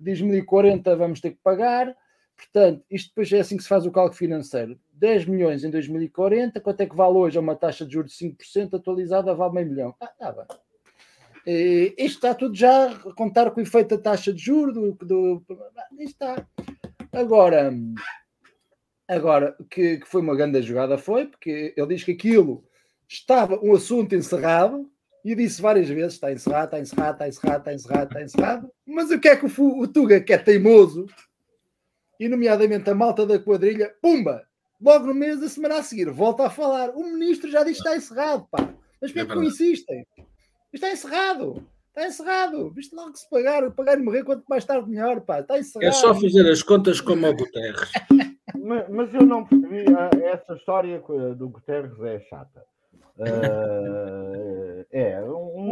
[0.00, 1.94] 2040 vamos ter que pagar.
[2.38, 4.78] Portanto, isto depois é assim que se faz o cálculo financeiro.
[4.92, 8.26] 10 milhões em 2040, quanto é que vale hoje a uma taxa de juros de
[8.30, 9.34] 5% atualizada?
[9.34, 9.94] Vale meio milhão.
[10.00, 10.46] Ah, tá bem.
[11.46, 14.74] E, isto está tudo já a contar com o efeito da taxa de juros.
[14.74, 15.44] Do, do,
[15.98, 16.46] está.
[17.12, 17.72] Agora,
[19.08, 22.62] Agora, que, que foi uma grande jogada foi, porque ele diz que aquilo
[23.08, 24.86] estava um assunto encerrado,
[25.24, 28.70] e disse várias vezes: está encerrado, está encerrado, está encerrado, está encerrado, está encerrado.
[28.86, 31.06] Mas o que é que o, o Tuga, que é teimoso,
[32.18, 34.42] e nomeadamente a malta da quadrilha, pumba!
[34.80, 36.90] Logo no mês da semana a seguir, volta a falar.
[36.90, 38.68] O ministro já disse que está encerrado, pá.
[39.00, 40.06] Mas porquê é que não insistem?
[40.72, 41.66] Está encerrado.
[41.88, 42.70] Está encerrado.
[42.70, 45.40] Viste logo que se pagar, pagar e morrer quanto mais tarde melhor, pá.
[45.40, 45.88] Está encerrado.
[45.88, 47.90] É só fazer as contas como o Guterres.
[48.54, 52.64] mas, mas, eu não percebi ah, essa história do Guterres é chata.
[53.16, 54.57] Uh, é,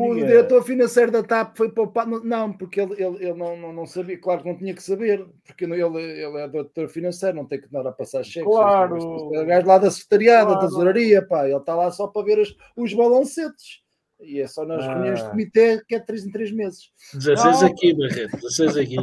[0.01, 2.22] o diretor financeiro da TAP foi poupado.
[2.24, 5.26] Não, porque ele, ele, ele não, não, não, sabia, claro que não tinha que saber,
[5.44, 8.51] porque ele, ele é diretor financeiro, não tem que andar a passar cheques.
[8.51, 9.34] Claro.
[9.34, 10.61] É o gajo lá da secretariada, claro.
[10.61, 13.82] da tesouraria, pá, ele está lá só para ver os, os balancetes.
[14.20, 14.94] E é só nas ah.
[14.94, 16.90] reuniões de comitê que é de 3 em 3 meses.
[17.14, 17.68] 16 não.
[17.68, 18.97] aqui, Barreto, 16 aqui.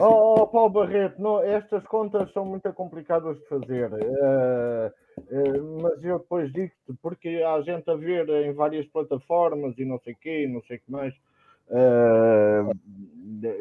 [0.00, 4.92] Oh, oh, Paulo Barreto, não, estas contas são muito complicadas de fazer, uh,
[5.80, 10.12] mas eu depois digo-te, porque há gente a ver em várias plataformas e não sei
[10.12, 11.14] o quê, e não sei o que mais.
[11.68, 12.70] Uh,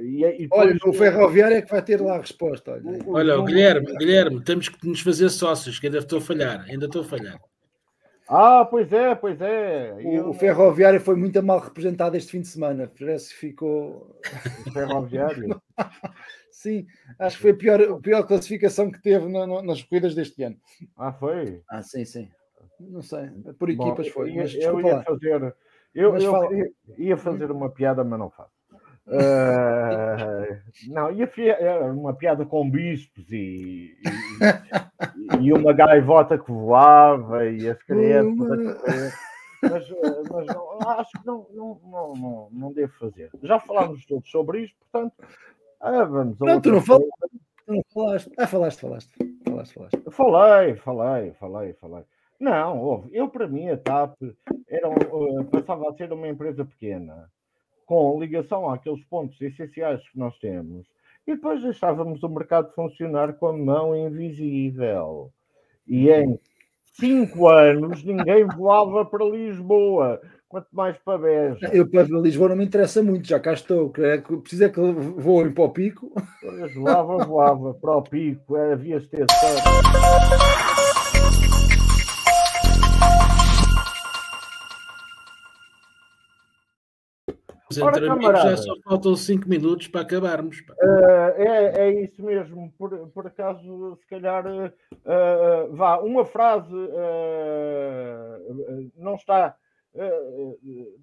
[0.01, 0.70] e, e depois...
[0.70, 2.74] Olha, o ferroviário é que vai ter lá a resposta.
[2.74, 6.66] Olha, olha o Guilherme, Guilherme, temos que nos fazer sócios, que ainda estou a falhar,
[6.70, 7.39] ainda estou a falhar.
[8.28, 9.93] Ah, pois é, pois é.
[9.93, 10.30] O, eu...
[10.30, 12.91] o Ferroviário foi muito mal representado este fim de semana.
[12.97, 14.19] Parece que ficou.
[14.65, 15.61] O Ferroviário?
[16.51, 16.88] Sim,
[17.19, 20.41] acho que foi a pior, a pior classificação que teve no, no, nas corridas deste
[20.41, 20.57] ano.
[20.97, 21.61] Ah, foi?
[21.69, 22.28] Ah, sim, sim.
[22.80, 24.34] Não sei, por equipas Bom, foi.
[24.34, 25.55] Mas, eu ia fazer.
[25.93, 26.49] Eu, eu fala...
[26.97, 28.55] ia fazer uma piada, mas não faço.
[29.08, 31.30] Uh, não, ia
[31.93, 33.95] uma piada com bispos e,
[35.39, 38.82] e, e, uma gaivota que voava e as crianças.
[39.62, 39.89] Mas,
[40.32, 43.30] mas não, acho que não, não, não, não, não devo fazer.
[43.43, 45.14] Já falámos todos sobre isto, portanto,
[45.80, 47.10] ah, vamos a Não, tu não, falaste,
[47.68, 48.32] não falaste.
[48.38, 49.12] Ah, falaste, falaste.
[49.47, 50.12] Falaste, falaste.
[50.12, 52.03] Falei, falei, falei, falei.
[52.39, 54.16] Não, eu para mim a TAP
[54.68, 54.89] era,
[55.51, 57.30] passava a ser uma empresa pequena
[57.86, 60.86] com ligação àqueles pontos essenciais que nós temos,
[61.27, 65.31] e depois deixávamos o mercado funcionar com a mão invisível.
[65.88, 66.39] E em
[66.93, 71.69] cinco anos ninguém voava para Lisboa, quanto mais para Beja.
[71.73, 73.91] Eu para Lisboa não me interessa muito, já cá estou.
[73.97, 76.11] É precisa que voem para o pico.
[76.75, 79.36] Voava, voava para o pico, havia extensão.
[87.84, 90.59] Ora, entre amigos já só faltam 5 minutos para acabarmos.
[90.59, 92.73] Uh, é, é isso mesmo.
[92.78, 94.73] Por, por acaso, se calhar, uh,
[95.71, 96.89] vá, uma frase uh,
[98.97, 99.55] não está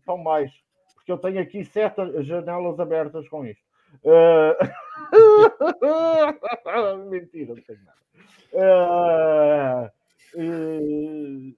[0.05, 0.53] tão mais,
[0.97, 3.65] porque eu tenho aqui sete janelas abertas com isto.
[7.09, 7.97] Mentira, não tenho nada.
[10.35, 11.55] Uh,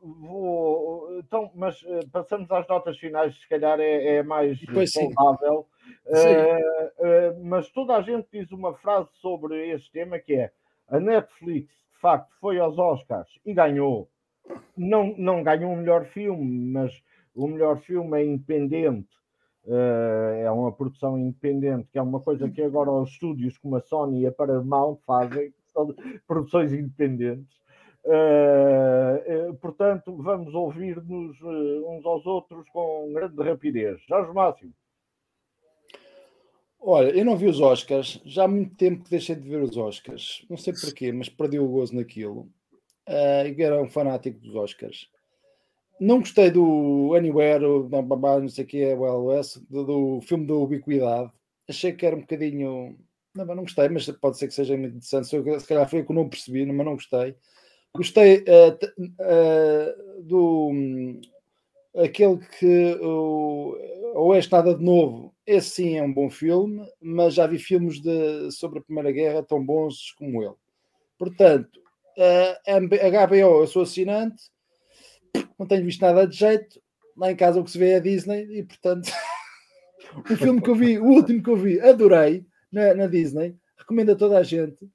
[0.00, 4.58] vou, então, mas uh, passamos às notas finais, se calhar é, é mais
[4.92, 5.66] saudável.
[6.06, 10.52] Uh, mas toda a gente diz uma frase sobre este tema que é
[10.88, 14.10] a Netflix, de facto, foi aos Oscars e ganhou.
[14.76, 17.02] Não, não ganhou o melhor filme, mas
[17.34, 19.08] o melhor filme é independente.
[20.44, 24.20] é uma produção independente, que é uma coisa que agora os estúdios como a Sony
[24.20, 25.92] e a Paramount fazem, são
[26.28, 27.56] produções independentes.
[28.06, 34.00] Uh, uh, portanto, vamos ouvir-nos uh, uns aos outros com grande rapidez.
[34.08, 34.72] Jorge Máximo.
[36.78, 39.76] Olha, eu não vi os Oscars, já há muito tempo que deixei de ver os
[39.76, 42.48] Oscars, não sei porquê, mas perdi o gozo naquilo.
[43.08, 45.10] Uh, era um fanático dos Oscars.
[45.98, 49.26] Não gostei do Anywhere, não sei o que é, well,
[49.68, 51.32] do, do filme da Ubiquidade.
[51.68, 52.96] Achei que era um bocadinho.
[53.34, 55.26] Não, não gostei, mas pode ser que seja muito interessante.
[55.26, 57.34] Se calhar foi o que eu não percebi, mas não gostei
[57.96, 58.78] Gostei uh,
[59.22, 61.20] uh, do um,
[61.96, 63.76] aquele que o
[64.14, 65.34] Oeste Nada de Novo.
[65.46, 69.42] Esse sim é um bom filme, mas já vi filmes de, sobre a Primeira Guerra
[69.42, 70.54] tão bons como ele.
[71.18, 71.80] Portanto,
[72.18, 74.42] uh, HBO, eu sou assinante,
[75.58, 76.80] não tenho visto nada de jeito.
[77.16, 79.10] Lá em casa o que se vê é Disney e, portanto,
[80.30, 84.12] o filme que eu vi, o último que eu vi, adorei na, na Disney, recomendo
[84.12, 84.86] a toda a gente.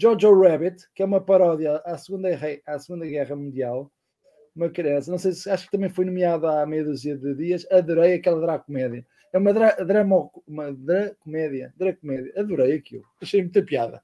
[0.00, 2.28] Jojo Rabbit, que é uma paródia à Segunda,
[2.66, 3.90] à Segunda Guerra Mundial.
[4.54, 7.66] Uma criança, não sei se acho que também foi nomeada há meia dúzia de dias.
[7.70, 9.04] Adorei aquela dracomédia.
[9.32, 12.32] É uma, dra, drama, uma dracomédia, dracomédia.
[12.36, 13.04] Adorei aquilo.
[13.20, 14.00] Achei muita piada.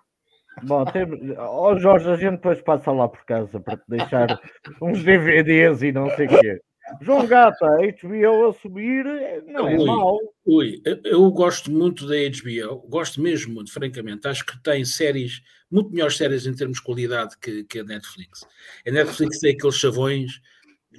[0.63, 1.05] Bom, tem...
[1.39, 4.41] oh, Jorge, a gente depois passa lá por casa para te deixar
[4.81, 6.61] uns DVDs e não sei o quê.
[7.01, 9.05] João Gata, HBO a subir,
[9.47, 10.19] não é ui, mau.
[10.45, 14.29] Ui, eu gosto muito da HBO, gosto mesmo muito, francamente.
[14.29, 18.47] Acho que tem séries, muito melhores séries em termos de qualidade que, que a Netflix.
[18.87, 20.41] A Netflix tem aqueles chavões,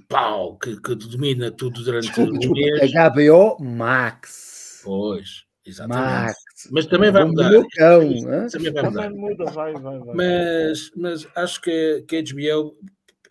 [0.07, 2.91] pau, que, que domina tudo durante desculpa, o mês.
[2.91, 4.81] HBO Max.
[4.83, 6.25] Pois, exatamente.
[6.25, 6.35] Max.
[6.71, 7.51] Mas também vai mudar.
[7.75, 8.09] Cão,
[8.51, 9.09] também vai mudar.
[9.11, 10.15] Muda, vai, vai, vai.
[10.15, 12.75] Mas, mas acho que, que a HBO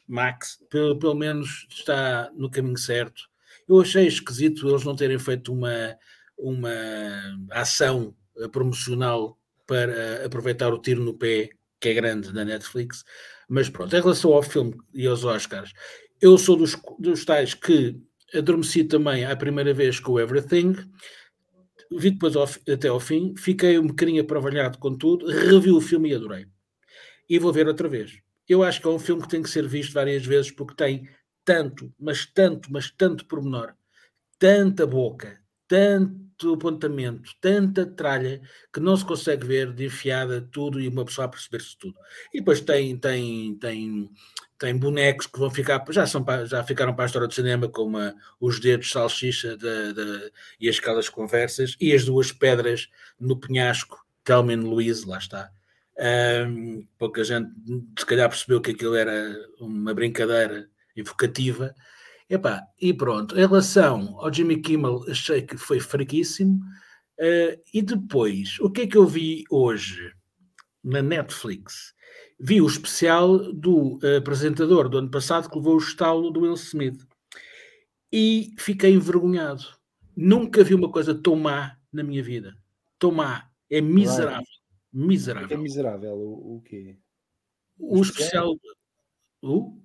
[0.06, 3.22] Max, pelo, pelo menos está no caminho certo.
[3.68, 5.96] Eu achei esquisito eles não terem feito uma,
[6.36, 6.70] uma
[7.50, 11.50] ação eh, promocional para aproveitar o tiro no pé,
[11.80, 13.04] que é grande da Netflix.
[13.48, 15.72] Mas pronto, em relação ao filme e aos Oscars,
[16.20, 17.96] eu sou dos, dos tais que
[18.34, 20.74] adormeci também a primeira vez com Everything,
[21.90, 26.10] vi depois ao, até ao fim, fiquei um bocadinho aprovalhado com tudo, revi o filme
[26.10, 26.46] e adorei.
[27.28, 29.66] E vou ver outra vez eu acho que é um filme que tem que ser
[29.66, 31.08] visto várias vezes porque tem
[31.44, 33.74] tanto, mas tanto, mas tanto pormenor,
[34.38, 38.40] tanta boca, tanto apontamento, tanta tralha
[38.72, 41.94] que não se consegue ver de enfiada tudo e uma pessoa a perceber-se tudo.
[42.32, 44.10] E depois tem, tem, tem,
[44.58, 47.98] tem bonecos que vão ficar, já, são, já ficaram para a história do cinema, como
[47.98, 52.88] a, os dedos salsicha de, de, e as calas conversas e as duas pedras
[53.18, 55.50] no penhasco, Telman Luiz, lá está
[55.96, 57.50] um, pouca gente
[57.98, 61.74] se calhar percebeu que aquilo era uma brincadeira evocativa.
[62.28, 66.60] Epá, e pronto, em relação ao Jimmy Kimmel, achei que foi fraquíssimo.
[67.18, 70.12] Uh, e depois, o que é que eu vi hoje
[70.82, 71.94] na Netflix?
[72.40, 76.54] Vi o especial do uh, apresentador do ano passado que levou o estalo do Will
[76.54, 77.06] Smith
[78.12, 79.64] e fiquei envergonhado.
[80.16, 82.56] Nunca vi uma coisa tão má na minha vida.
[82.98, 83.48] Tão má.
[83.70, 84.53] É miserável.
[84.94, 85.58] Miserável.
[85.58, 86.96] É, miserável o, o quê?
[87.76, 88.54] O, o especial.
[89.42, 89.76] O?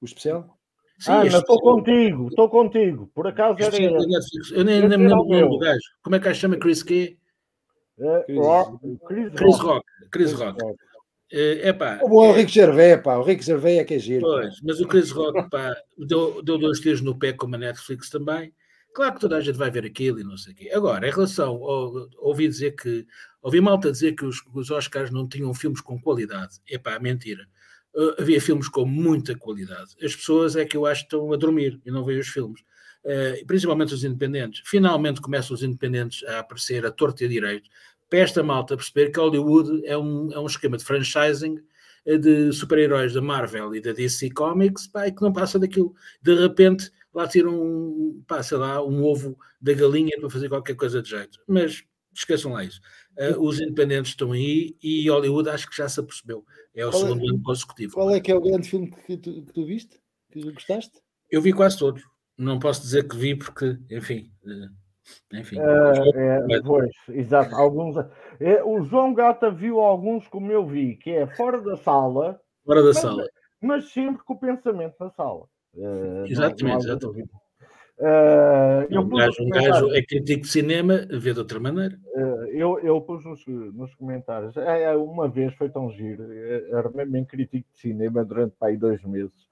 [0.00, 0.56] O especial?
[1.00, 3.10] Sim, ah, estou contigo, estou contigo.
[3.12, 3.76] Por acaso era.
[3.76, 5.80] Eu nem, nem me lembro o nome do gajo.
[6.02, 6.56] Como é que a chama?
[6.56, 7.18] Chris quê?
[7.98, 8.98] É, Chris, Rock.
[9.06, 9.86] Chris, Chris Rock.
[10.10, 10.62] Chris Rock.
[10.62, 10.78] Rock.
[11.32, 13.16] É, epá, o bom é o Rico Gervais, pá.
[13.16, 14.20] O Rico Gervais é que é giro.
[14.20, 18.08] Pois, mas o Chris Rock, pá, deu, deu dois tiros no pé como a Netflix
[18.08, 18.54] também.
[18.96, 20.70] Claro que toda a gente vai ver aquilo e não sei o quê.
[20.72, 23.06] Agora, em relação ao, ouvi dizer que
[23.42, 26.60] ouvi malta dizer que os, os Oscars não tinham filmes com qualidade.
[26.66, 27.46] É pá, mentira.
[27.94, 29.94] Uh, havia filmes com muita qualidade.
[30.02, 32.62] As pessoas é que eu acho que estão a dormir e não veem os filmes.
[33.04, 34.62] Uh, principalmente os independentes.
[34.64, 37.68] Finalmente começam os independentes a aparecer a torto e a direito,
[38.08, 41.58] para esta malta perceber que Hollywood é um, é um esquema de franchising
[42.06, 45.94] uh, de super-heróis da Marvel e da DC Comics, pá, e que não passa daquilo.
[46.22, 50.76] De repente lá tiram, um, pá, sei lá, um ovo da galinha para fazer qualquer
[50.76, 51.40] coisa de jeito.
[51.48, 51.82] Mas
[52.14, 52.78] esqueçam lá isso.
[53.18, 56.44] Uh, os independentes estão aí e Hollywood acho que já se apercebeu.
[56.74, 57.94] É o qual segundo é, ano consecutivo.
[57.94, 59.98] Qual é que é o grande filme que tu, que tu viste?
[60.30, 61.00] Que gostaste?
[61.30, 62.02] Eu vi quase todos.
[62.36, 64.30] Não posso dizer que vi porque, enfim.
[64.44, 65.58] Uh, enfim.
[65.58, 67.54] Uh, é, pois, exato.
[67.54, 67.96] Alguns,
[68.38, 72.38] é, o João Gata viu alguns como eu vi, que é fora da sala.
[72.62, 73.26] Fora da mas, sala.
[73.58, 75.48] Mas sempre com o pensamento na sala.
[75.76, 77.30] Uh, exatamente, exatamente.
[77.98, 81.98] Uh, um, gajo, um gajo é crítico de cinema, vê de outra maneira.
[82.14, 86.30] Uh, eu, eu pus nos, nos comentários, é, é, uma vez foi tão giro,
[86.70, 89.46] era mesmo crítico de cinema durante aí dois meses.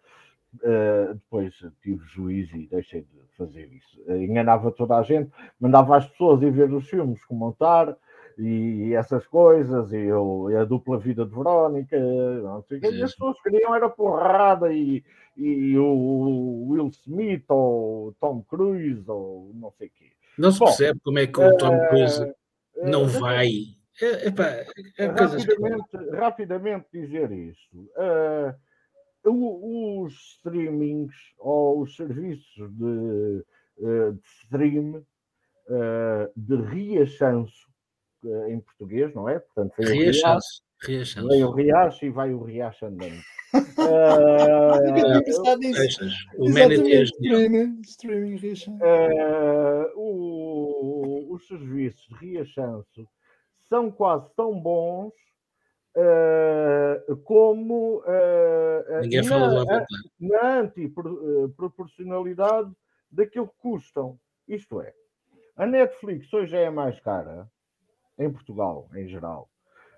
[0.56, 1.52] Uh, depois
[1.82, 4.00] tive juízo e deixei de fazer isso.
[4.08, 7.96] enganava toda a gente, mandava as pessoas ir ver os filmes, comentar,
[8.38, 13.12] e essas coisas, e, eu, e a dupla vida de Verónica, não sei e as
[13.12, 15.04] pessoas queriam era porrada e,
[15.36, 20.10] e o Will Smith ou Tom Cruise ou não sei o quê.
[20.36, 22.34] Não se Bom, percebe como é que o Tom eh, Cruise uh,
[22.82, 23.48] não uh, vai.
[24.02, 24.26] É,
[24.98, 26.10] é rapidamente, que...
[26.16, 27.88] rapidamente dizer isto.
[29.26, 33.44] Os streamings ou os serviços de,
[33.78, 35.06] de stream
[36.36, 37.73] de reachanço
[38.48, 39.38] em português, não é?
[39.38, 40.62] Portanto, foi Riachanço.
[40.82, 41.28] Riachanço.
[41.28, 43.14] Vem o riacho e vai o riacho andando.
[43.54, 45.78] Nunca Eh, tinha pensado nisso.
[45.80, 46.12] Seixas.
[46.36, 48.38] O Manatee é streaming, streaming.
[48.82, 53.06] Eh, o- os serviços de Riachanço
[53.68, 55.12] são quase tão bons
[55.96, 59.64] eh, como eh, Ninguém na,
[60.20, 62.70] na antiproporcionalidade
[63.10, 64.18] daquilo que custam.
[64.48, 64.92] Isto é,
[65.56, 67.48] a Netflix hoje é a mais cara,
[68.18, 69.48] em Portugal, em geral.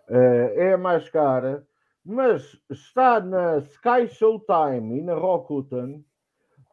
[0.08, 1.66] Eh, é a mais cara,
[2.04, 6.04] mas está na Sky Showtime e na Rakuten,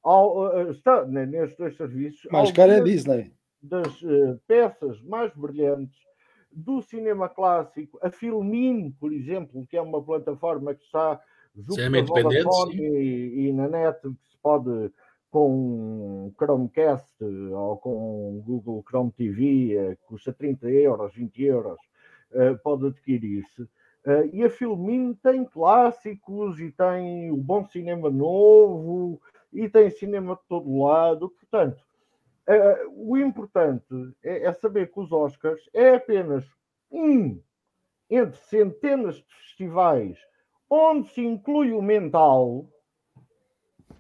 [0.04, 2.28] ao, eh, está ne- nestes dois serviços.
[2.32, 3.34] Mais cara é Disney.
[3.62, 5.98] das eh, peças mais brilhantes
[6.52, 11.20] do cinema clássico, a Filmin, por exemplo, que é uma plataforma que está
[11.56, 11.76] junto
[12.06, 12.84] Vodafone sim.
[12.84, 14.92] e, e na net que se pode
[15.34, 21.80] com Chromecast ou com Google Chrome TV, eh, custa 30 euros, 20 euros,
[22.34, 23.68] eh, pode adquirir-se.
[24.06, 29.20] Eh, E a Filmin tem clássicos e tem o bom cinema novo
[29.52, 31.84] e tem cinema de todo lado, portanto,
[32.96, 36.46] o importante é, é saber que os Oscars é apenas
[36.92, 37.40] um
[38.08, 40.20] entre centenas de festivais
[40.70, 42.68] onde se inclui o mental,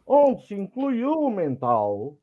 [0.05, 2.17] onde se inclui o mental,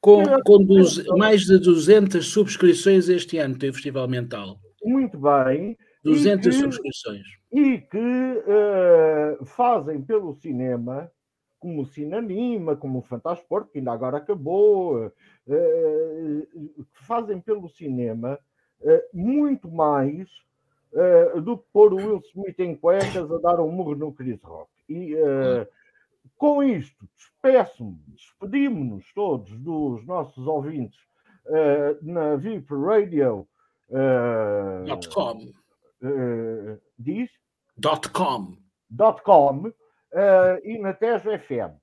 [0.00, 4.58] Com, com duze- mais de 200 subscrições este ano tem o Festival Mental.
[4.84, 7.22] muito bem, 200 que- subscrições.
[7.52, 11.10] e que eh, fazem pelo cinema,
[11.58, 15.10] como o Cinanima, como o Fantasporto, que ainda agora acabou,
[15.46, 18.38] que fazem pelo cinema
[18.82, 20.28] eh, muito mais
[21.44, 24.70] do que pôr o Will Smith em cuecas a dar um murro no Chris Rock.
[24.88, 25.66] E eh,
[26.36, 30.98] com isto, despeço-me, despedimos-nos todos dos nossos ouvintes
[31.46, 33.46] eh, na VIP Radio.
[34.84, 35.40] Dot .com.
[36.02, 37.30] eh, diz
[37.76, 38.56] Dot .com.
[39.24, 39.72] .com
[40.12, 41.76] eh, e na Tejo FM,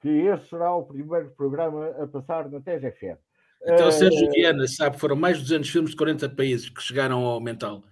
[0.00, 3.18] que esse será o primeiro programa a passar na Tejo FM.
[3.62, 7.40] Então, Sérgio Viana, sabe, foram mais de 200 filmes de 40 países que chegaram ao
[7.40, 7.82] Mental.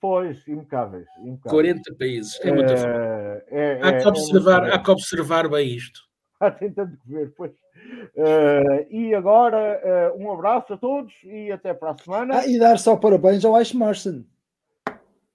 [0.00, 1.06] Pois, impecáveis.
[1.20, 1.50] impecáveis.
[1.50, 2.40] 40 países.
[2.42, 2.72] É muita.
[2.74, 6.00] Eh, é- Há é- que, é observar, muito há que observar bem isto.
[6.40, 6.68] Há que
[7.06, 7.50] ver, pois.
[8.16, 12.38] Eh, e agora, eh, um abraço a todos e até para a semana.
[12.38, 14.24] Ah, e dar só parabéns ao Ash Marson.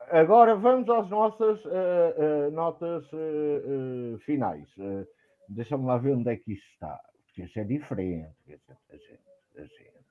[0.10, 3.06] Agora vamos às nossas eh, notas
[4.24, 4.68] finais.
[5.50, 8.30] Deixa-me lá ver onde é que isto está, porque isso é diferente.
[8.46, 9.20] quer dizer, a gente-
[9.58, 10.04] a gente.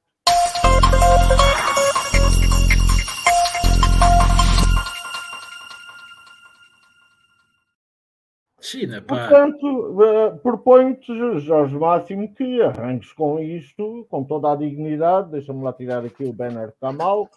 [8.63, 9.29] China, pá.
[9.29, 15.31] Portanto, eh, proponho-te, Jorge Máximo, que arranques com isto, com toda a dignidade.
[15.33, 17.29] Deixa-me lá tirar aqui o banner que está mal.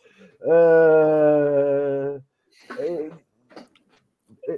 [0.42, 2.20] Eh,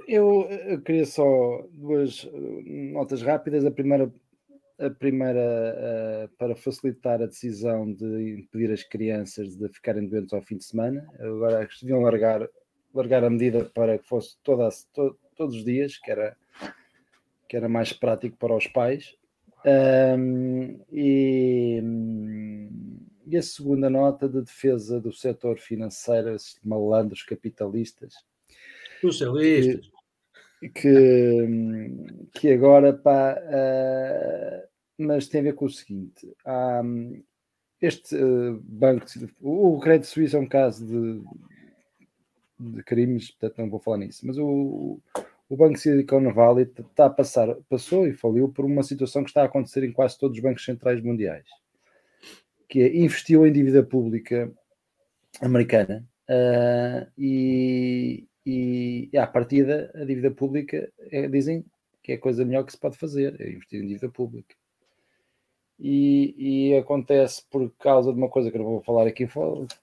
[0.06, 2.30] Eu, eu queria só duas
[2.92, 3.64] notas rápidas.
[3.66, 4.12] A primeira,
[4.80, 10.42] a primeira eh, para facilitar a decisão de impedir as crianças de ficarem doentes ao
[10.42, 11.08] fim de semana.
[11.20, 12.42] Agora acho que deviam largar,
[12.94, 16.36] largar a medida para que fosse toda, to- todos os dias, que era,
[17.48, 19.16] que era mais prático para os pais.
[19.66, 21.82] Ahm, e,
[23.26, 28.14] e a segunda nota de defesa do setor financeiro, esses malandros capitalistas,
[29.02, 29.92] Socialistas.
[30.74, 31.48] que,
[32.34, 34.64] que agora pá, ah,
[34.98, 36.82] mas tem a ver com o seguinte: há,
[37.82, 39.06] este ah, banco,
[39.42, 41.22] o Crédito Suíço é um caso de,
[42.60, 45.00] de crimes, portanto não vou falar nisso, mas o,
[45.50, 49.44] o Banco Silicon Valley está a passar, passou e faliu por uma situação que está
[49.44, 51.48] a acontecer em quase todos os bancos centrais mundiais,
[52.68, 54.52] que é investiu em dívida pública
[55.42, 61.66] americana ah, e, e, e à partida a dívida pública é- dizem
[62.04, 64.56] que é a coisa melhor que se pode fazer, é investir em dívida pública.
[65.80, 69.28] E, e acontece por causa de uma coisa que eu não vou falar aqui,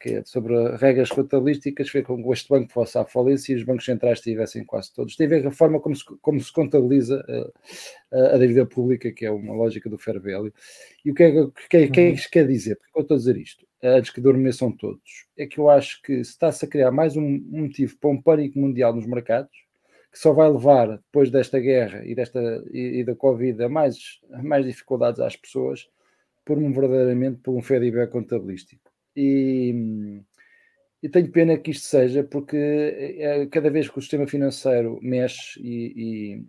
[0.01, 3.63] que é sobre regras contabilísticas, foi com que este banco fosse à falência e os
[3.63, 5.15] bancos centrais tivessem quase todos.
[5.15, 7.53] Tem a ver a forma como se, como se contabiliza eh,
[8.13, 10.53] a, a dívida pública, que é uma lógica do fair value.
[11.05, 12.77] E o que é que, que, é- que é que isto quer dizer?
[12.77, 16.25] Porque eu estou a dizer isto, antes que adormeçam todos, é que eu acho que
[16.25, 19.51] se está-se a criar mais um, um motivo para um pânico mundial nos mercados,
[20.15, 22.41] que só vai levar, depois desta guerra e, desta,
[22.71, 25.89] e, e da Covid, a mais, a mais dificuldades às pessoas,
[26.45, 28.93] por um verdadeiramente por um feedback contabilístico.
[29.17, 30.23] E,
[31.03, 35.61] e tenho pena que isto seja, porque é, cada vez que o sistema financeiro mexe
[35.61, 36.45] e,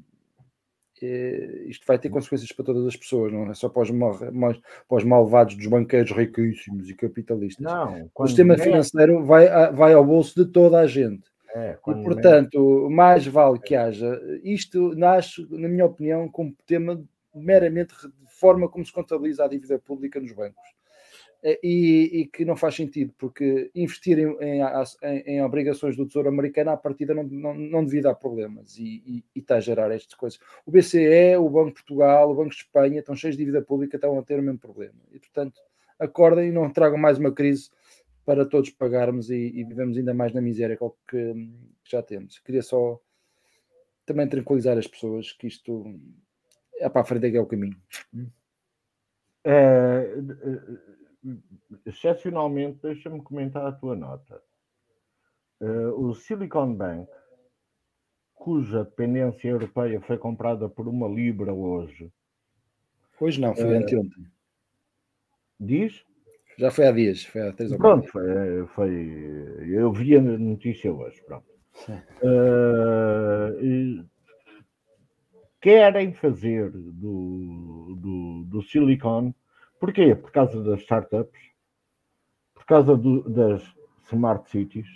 [1.01, 3.89] e, é, isto vai ter consequências para todas as pessoas, não é só para os,
[3.89, 7.65] para os malvados dos banqueiros riquíssimos e capitalistas.
[7.65, 11.23] não, O sistema mexe, financeiro vai, vai ao bolso de toda a gente.
[11.57, 14.19] É, e, portanto, mais vale que haja.
[14.43, 17.01] Isto nasce, na minha opinião, como tema
[17.33, 20.75] meramente de forma como se contabiliza a dívida pública nos bancos.
[21.41, 26.27] Eh, e, e, que não faz sentido, porque investir em, em, em, obrigações do Tesouro
[26.27, 29.91] Americano à partida não, não, não devia dar problemas e, e, e, está a gerar
[29.91, 30.39] estas coisas.
[30.65, 33.95] O BCE, o Banco de Portugal, o Banco de Espanha estão cheios de dívida pública,
[33.95, 34.95] estão a ter o mesmo problema.
[35.13, 35.61] E, portanto,
[35.99, 37.69] acordem e não tragam mais uma crise
[38.25, 42.39] para todos pagarmos e, e vivemos ainda mais na miséria que, que já temos.
[42.39, 42.99] Queria só
[44.05, 45.99] também tranquilizar as pessoas que isto
[46.77, 47.79] é para a frente é que é o caminho.
[49.43, 50.15] É,
[51.85, 54.41] excepcionalmente, deixa-me comentar a tua nota.
[55.61, 57.09] Uh, o Silicon Bank,
[58.33, 62.11] cuja dependência europeia foi comprada por uma libra hoje.
[63.19, 64.25] Hoje não, foi uh, anteontem.
[65.59, 66.05] Diz?
[66.57, 70.91] Já foi há dias, foi há três ou Pronto, foi, foi, eu vi a notícia
[70.91, 71.21] hoje.
[71.25, 71.45] Pronto.
[72.23, 74.05] Uh,
[75.59, 79.33] querem fazer do, do, do Silicon
[79.79, 80.15] Porquê?
[80.15, 81.39] Por causa das startups,
[82.53, 83.61] por causa do, das
[84.07, 84.87] smart cities,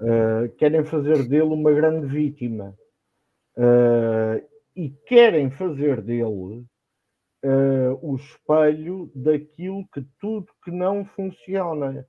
[0.00, 2.76] uh, querem fazer dele uma grande vítima
[3.56, 6.66] uh, e querem fazer dele
[7.46, 12.06] uh, o espelho daquilo que tudo que não funciona.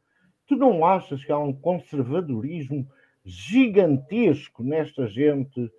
[0.48, 2.88] Tu não achas que há um conservadorismo
[3.26, 5.72] gigantesco nesta gente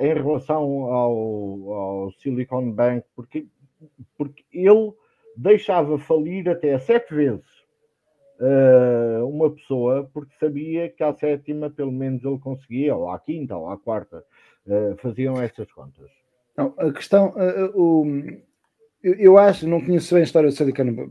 [0.00, 0.62] em relação
[0.92, 3.06] ao, ao Silicon Bank?
[3.14, 3.46] Porque
[4.16, 4.92] porque ele
[5.36, 7.46] deixava falir até sete vezes
[8.40, 13.56] uh, uma pessoa, porque sabia que à sétima, pelo menos, ele conseguia, ou à quinta,
[13.56, 14.24] ou à quarta,
[14.66, 16.10] uh, faziam estas contas.
[16.58, 18.04] Não, a questão, uh, o,
[19.00, 21.08] eu, eu, acho, não conheço bem a história do Silicon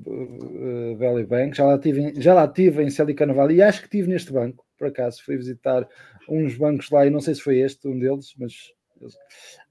[1.00, 4.10] Valley Bank, já lá, tive, já lá tive em Silicon Valley e acho que tive
[4.10, 5.88] neste banco, por acaso, fui visitar
[6.28, 8.54] uns bancos lá e não sei se foi este, um deles, mas.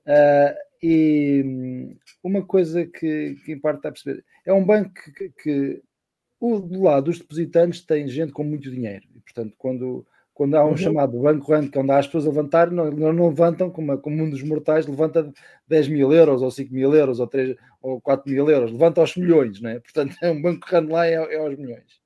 [0.07, 5.83] Uh, e hum, uma coisa que, que importa a perceber é um banco que, que
[6.41, 9.05] o, do lado dos depositantes tem gente com muito dinheiro.
[9.15, 10.07] E, portanto, quando,
[10.37, 10.77] quando há um uhum.
[10.77, 14.29] chamado banco rent, quando há as pessoas a levantar, não, não levantam como, como um
[14.29, 15.33] dos mortais levanta
[15.67, 19.17] 10 mil euros, ou 5 mil euros, ou, 3, ou 4 mil euros, levanta aos
[19.17, 19.81] milhões, não é?
[19.81, 22.03] Portanto, é um banco rent lá é, é aos milhões.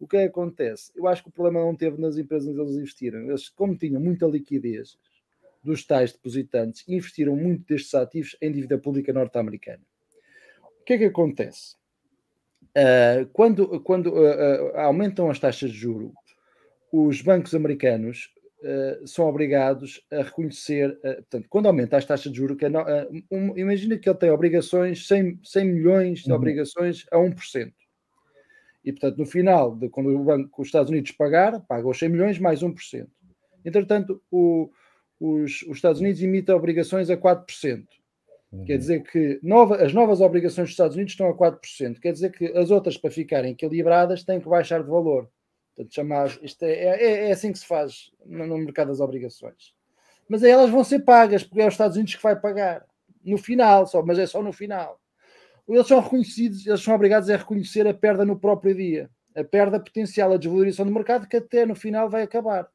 [0.00, 0.90] O que é que acontece?
[0.96, 3.20] Eu acho que o problema não teve nas empresas onde eles investiram.
[3.20, 4.98] Eles, como tinham muita liquidez,
[5.62, 9.82] dos tais depositantes investiram muito destes ativos em dívida pública norte-americana.
[10.80, 11.76] O que é que acontece?
[12.76, 16.12] Uh, quando quando uh, uh, aumentam as taxas de juro,
[16.94, 18.32] os bancos americanos
[19.04, 22.70] são obrigados a reconhecer, portanto, quando aumenta as taxas de juro, que é,
[23.30, 26.36] um, imagina que ele tem obrigações, 100, 100 milhões de uhum.
[26.36, 27.72] obrigações a 1%.
[28.84, 32.08] E, portanto, no final, de, quando o banco, os Estados Unidos pagar, paga os 100
[32.08, 33.06] milhões mais 1%.
[33.64, 34.70] Entretanto, o,
[35.18, 37.86] os, os Estados Unidos emitem obrigações a 4%.
[38.52, 38.64] Uhum.
[38.64, 41.98] Quer dizer que nova, as novas obrigações dos Estados Unidos estão a 4%.
[41.98, 45.28] Quer dizer que as outras, para ficarem equilibradas, têm que baixar de valor.
[45.74, 49.74] Portanto, chamar, isto é, é, é assim que se faz no, no, mercado das obrigações.
[50.28, 52.84] Mas aí elas vão ser pagas, porque é os Estados Unidos que vai pagar.
[53.24, 55.00] No final, só, mas é só no final.
[55.68, 59.10] Eles são reconhecidos, eles são obrigados a reconhecer a perda no próprio dia.
[59.34, 62.68] A perda potencial, a desvalorização do mercado, que até no final vai acabar.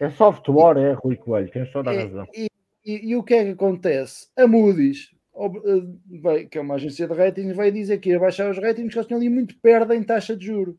[0.00, 2.26] É software, é Rui Coelho, tens toda a é, razão.
[2.34, 2.46] E,
[2.84, 4.28] e, e, o que é que acontece?
[4.36, 8.58] A Moody's, eh, que é uma agência de ratings, vai dizer que ia baixar os
[8.58, 10.78] ratings, que eles tinham ali muito perda em taxa de juro.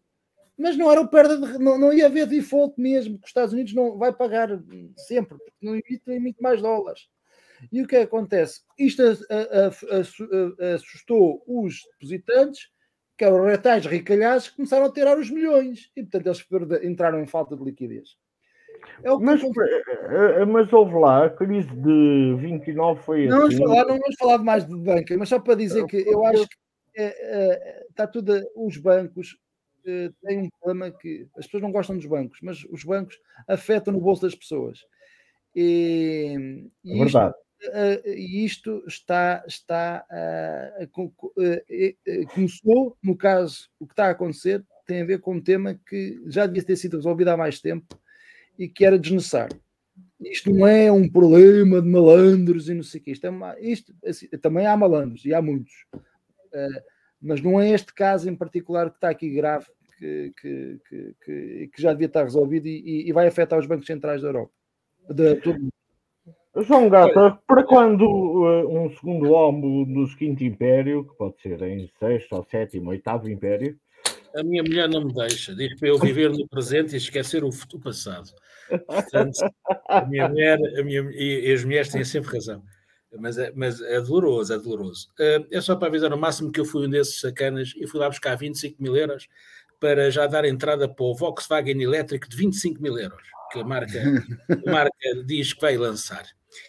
[0.60, 3.54] Mas não era o perda, de, não, não ia haver default mesmo, que os Estados
[3.54, 4.50] Unidos não vai pagar
[4.98, 7.08] sempre, porque não emite, emite mais dólares.
[7.72, 8.62] E o que, é acontece?
[8.78, 9.04] Isto
[10.76, 12.70] assustou os depositantes,
[13.18, 15.92] que eram retais ricalhados, que começaram a tirar os milhões.
[15.96, 18.16] E, portanto, eles entraram em falta de liquidez.
[19.04, 23.58] É mas, eh, eh, mas houve lá, a crise de 29 foi não assim.
[23.58, 26.48] Vamos falar, não vamos falar mais de banca, mas só para dizer que eu acho
[26.48, 26.56] que
[26.96, 28.42] é, é, está tudo.
[28.56, 29.38] Os bancos
[30.24, 34.02] têm um problema que as pessoas não gostam dos bancos, mas os bancos afetam no
[34.02, 34.86] bolso das pessoas.
[35.56, 37.34] E, e é verdade.
[37.34, 40.88] Isto, e isto está, está a,
[42.34, 46.22] começou, no caso, o que está a acontecer tem a ver com um tema que
[46.28, 48.00] já devia ter sido resolvido há mais tempo
[48.58, 49.60] e que era desnecessário.
[50.20, 53.12] Isto não é um problema de malandros e não sei o que.
[53.12, 56.84] Isto, é uma, isto assim, também há malandros e há muitos, uh,
[57.22, 59.68] mas não é este caso em particular que está aqui grave,
[60.00, 60.80] que, que,
[61.24, 64.52] que, que já devia estar resolvido e, e, vai afetar os bancos centrais da Europa.
[65.10, 65.60] De, todo...
[66.58, 71.90] João Gata, para quando uh, um segundo homem do quinto império, que pode ser em
[72.00, 73.78] sexto ou sétimo, oitavo império,
[74.36, 77.50] A minha mulher não me deixa, diz para eu viver no presente e esquecer o,
[77.50, 78.30] o passado.
[78.86, 79.40] Portanto,
[79.88, 82.64] a minha mulher, a minha, e, e as mulheres têm sempre razão.
[83.18, 85.08] Mas é, mas é doloroso, é doloroso.
[85.20, 88.00] Uh, é só para avisar, no máximo que eu fui um desses sacanas e fui
[88.00, 89.28] lá buscar 25 mil euros
[89.80, 94.00] para já dar entrada para o Volkswagen elétrico de 25 mil euros, que a marca,
[94.68, 96.26] a marca diz que vai lançar.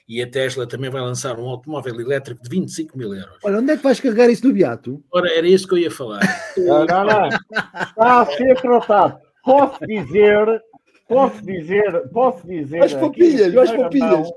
[0.09, 3.39] E a Tesla também vai lançar um automóvel elétrico de 25 mil euros.
[3.43, 5.03] Olha, onde é que vais carregar isso no Beato?
[5.11, 6.21] Ora, era isso que eu ia falar.
[6.57, 7.29] Não, não, não.
[7.29, 9.19] Está a ser tratado.
[9.43, 10.63] Posso dizer,
[11.09, 12.79] posso dizer, posso dizer.
[12.79, 14.29] Vais para pilhas, vais para pilhas.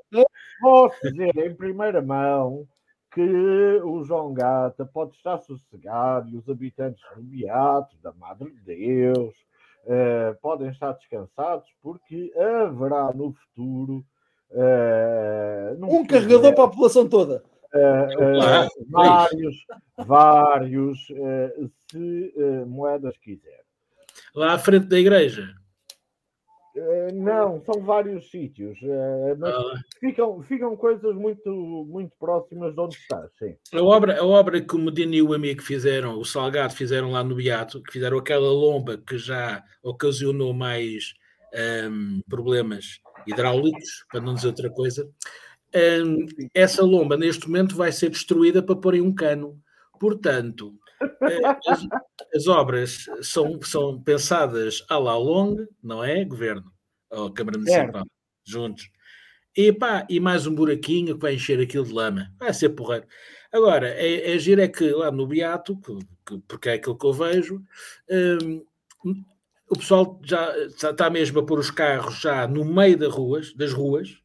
[0.61, 2.65] Posso dizer em primeira mão
[3.13, 8.61] que o João Gata pode estar sossegado e os habitantes do Beato, da Madre de
[8.61, 9.35] Deus,
[9.85, 14.05] uh, podem estar descansados porque haverá no futuro
[14.53, 17.43] Uh, um carregador para a população toda.
[17.73, 19.55] Uh, uh, vários,
[19.97, 21.07] vários,
[21.89, 22.33] se
[22.67, 23.63] moedas quiser.
[24.35, 25.55] Lá à frente da igreja.
[27.13, 28.77] Não, são vários sítios,
[29.37, 29.73] mas ah.
[29.99, 31.49] ficam, ficam coisas muito,
[31.87, 33.29] muito próximas de onde estás.
[33.37, 33.55] Sim.
[33.73, 37.23] A, obra, a obra que o Medina e o amigo fizeram, o Salgado fizeram lá
[37.23, 41.13] no Beato, que fizeram aquela lomba que já ocasionou mais
[41.89, 45.09] um, problemas hidráulicos, para não dizer outra coisa,
[46.05, 49.59] um, essa lomba neste momento vai ser destruída para pôr em um cano.
[49.99, 50.82] Portanto, eh,
[51.67, 51.87] as,
[52.35, 56.23] as, obras são, são pensadas à la longue, não é?
[56.23, 56.71] Governo,
[57.09, 58.05] ou Câmara Municipal, é.
[58.45, 58.89] juntos.
[59.55, 62.31] E pá, e mais um buraquinho que vai encher aquilo de lama.
[62.39, 63.05] Vai ser porreiro.
[63.51, 65.95] Agora, é, é giro é que lá no Beato, que,
[66.25, 67.63] que, porque é aquilo que eu vejo,
[68.09, 68.65] um,
[69.69, 73.71] o pessoal já está mesmo a pôr os carros já no meio das ruas, das
[73.71, 74.21] ruas.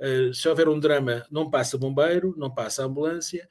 [0.00, 3.48] Uh, se houver um drama, não passa bombeiro, não passa ambulância,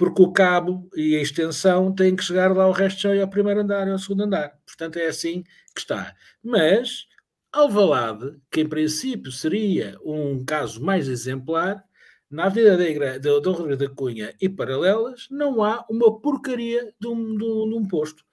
[0.00, 3.60] porque o cabo e a extensão têm que chegar lá ao resto já ao primeiro
[3.60, 4.58] andar e ao segundo andar.
[4.64, 5.42] Portanto, é assim
[5.74, 6.14] que está.
[6.42, 7.04] Mas
[7.52, 11.84] Alvalade, que em princípio seria um caso mais exemplar,
[12.30, 16.94] na Avenida da Igreja, de Dom Rodrigo da Cunha e paralelas, não há uma porcaria
[16.98, 18.24] de um, de um, de um posto.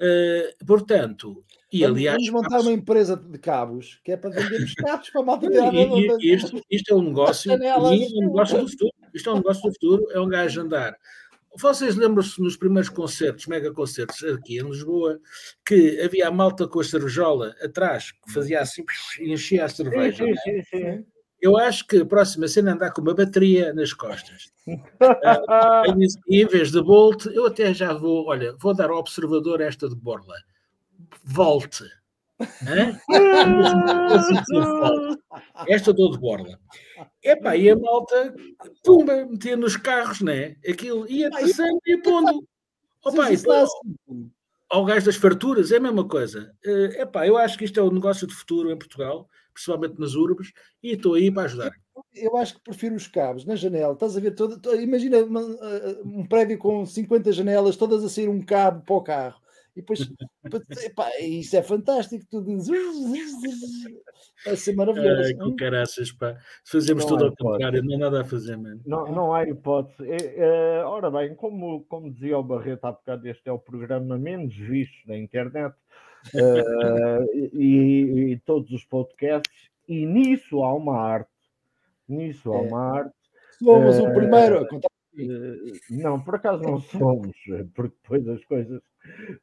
[0.00, 5.10] Uh, portanto, e aliás, vamos montar uma empresa de cabos que é para vendermos cabos
[5.10, 5.46] para a malta
[6.20, 8.92] e, isto, isto é um negócio, é um negócio do futuro.
[9.16, 10.96] Isto é um negócio do futuro, é um gajo andar.
[11.58, 15.18] Vocês lembram-se nos primeiros concertos, mega concertos aqui em Lisboa,
[15.64, 18.84] que havia a malta com a cervejola atrás, que fazia assim,
[19.20, 20.24] enchia a cerveja.
[20.24, 21.06] Sim, sim, sim, sim.
[21.40, 24.50] Eu acho que a próxima cena é andar com uma bateria nas costas.
[24.66, 24.74] uh,
[26.28, 29.88] e em vez de Bolt, eu até já vou, olha, vou dar ao observador esta
[29.88, 30.36] de Borla
[31.24, 31.84] volte.
[35.68, 36.58] Esta dor de borla.
[37.22, 38.34] Epá, e a malta,
[38.84, 40.56] pumba, metia nos carros, né?
[40.68, 42.44] Aquilo ia passando e pondo.
[43.04, 43.36] Opa, e
[44.68, 46.52] ao gajo das farturas, é a mesma coisa.
[46.64, 50.14] Uh, epá, eu acho que isto é um negócio de futuro em Portugal, principalmente nas
[50.14, 50.52] urbes,
[50.82, 51.72] e estou aí para ajudar.
[52.14, 53.94] Eu acho que prefiro os cabos na janela.
[53.94, 54.34] Estás a ver?
[54.34, 58.96] Todo, imagina uma, uh, um prédio com 50 janelas, todas a sair um cabo para
[58.96, 59.45] o carro
[59.76, 60.10] e depois,
[60.84, 62.24] epá, isso é fantástico.
[62.30, 62.50] Tudo
[64.46, 65.22] vai ser maravilhoso.
[65.22, 66.34] Ai, com caraças, pá.
[66.64, 68.80] Fazemos não tudo ao contrário, não há nada a fazer, mano.
[68.86, 70.10] Não, não há hipótese.
[70.10, 74.16] É, é, ora bem, como, como dizia o Barreto há bocado, este é o programa
[74.16, 75.76] menos visto na internet
[76.34, 81.30] uh, e, e, todos os podcasts, e nisso há uma arte.
[82.08, 82.60] Nisso há é.
[82.62, 83.14] uma arte.
[83.62, 84.88] Somos uh, o primeiro a contar.
[85.18, 87.36] Uh, não, por acaso não somos,
[87.74, 88.80] porque depois as coisas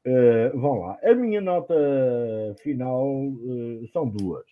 [0.05, 0.99] Uh, vão lá.
[1.03, 1.75] A minha nota
[2.61, 4.45] final uh, são duas.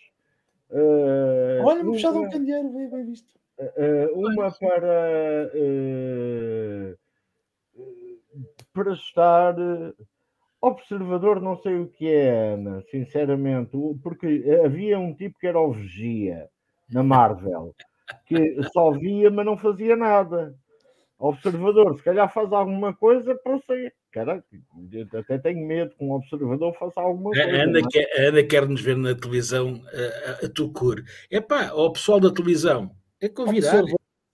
[0.70, 3.40] Uh, Olha, me puxado um candeeiro, bem, bem visto.
[4.14, 5.52] uma para
[8.74, 9.56] para estar
[10.62, 13.72] observador, não sei o que é, Ana, sinceramente,
[14.02, 16.48] porque havia um tipo que era o Vigia
[16.90, 17.76] na Marvel,
[18.26, 20.56] que só via, mas não fazia nada
[21.22, 23.92] observador, se calhar faz alguma coisa para sei.
[24.12, 24.44] Caraca,
[25.14, 27.44] até tenho medo que um observador faça alguma coisa.
[27.44, 27.82] A Ana, é?
[27.90, 31.02] quer, a Ana quer nos ver na televisão a, a, a Tucur.
[31.30, 33.84] Epá, o pessoal da televisão é convidar.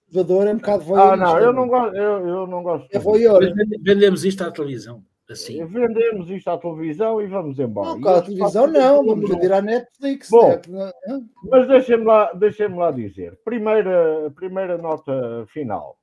[0.07, 1.13] Observador é um bocado voyeur.
[1.13, 1.95] Ah, não, eu não gosto.
[1.95, 3.39] Eu, eu não gosto é voyeur.
[3.81, 5.03] Vendemos isto à televisão.
[5.29, 5.63] Assim.
[5.65, 7.99] Vendemos isto à televisão e vamos embora.
[7.99, 10.29] Não, à televisão não, vamos vender à Netflix.
[10.29, 10.91] Bom, né?
[11.43, 13.37] mas deixem-me lá, deixem lá dizer.
[13.43, 15.97] Primeira, primeira nota final.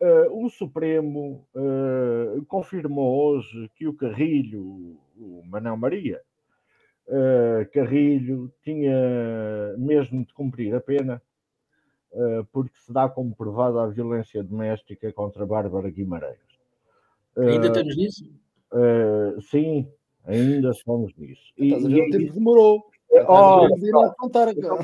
[0.00, 6.20] Uh, o Supremo uh, confirmou hoje que o Carrilho, o Manuel Maria,
[7.08, 11.22] uh, Carrilho, tinha mesmo de cumprir a pena,
[12.50, 16.38] porque se dá como provada a violência doméstica contra Bárbara Guimarães.
[17.36, 18.24] Ainda estamos nisso?
[19.50, 19.86] sim,
[20.26, 21.52] Ainda estamos nisso.
[21.56, 22.84] E, Estás a ver, o tempo demorou.
[23.28, 24.78] Oh, contar então,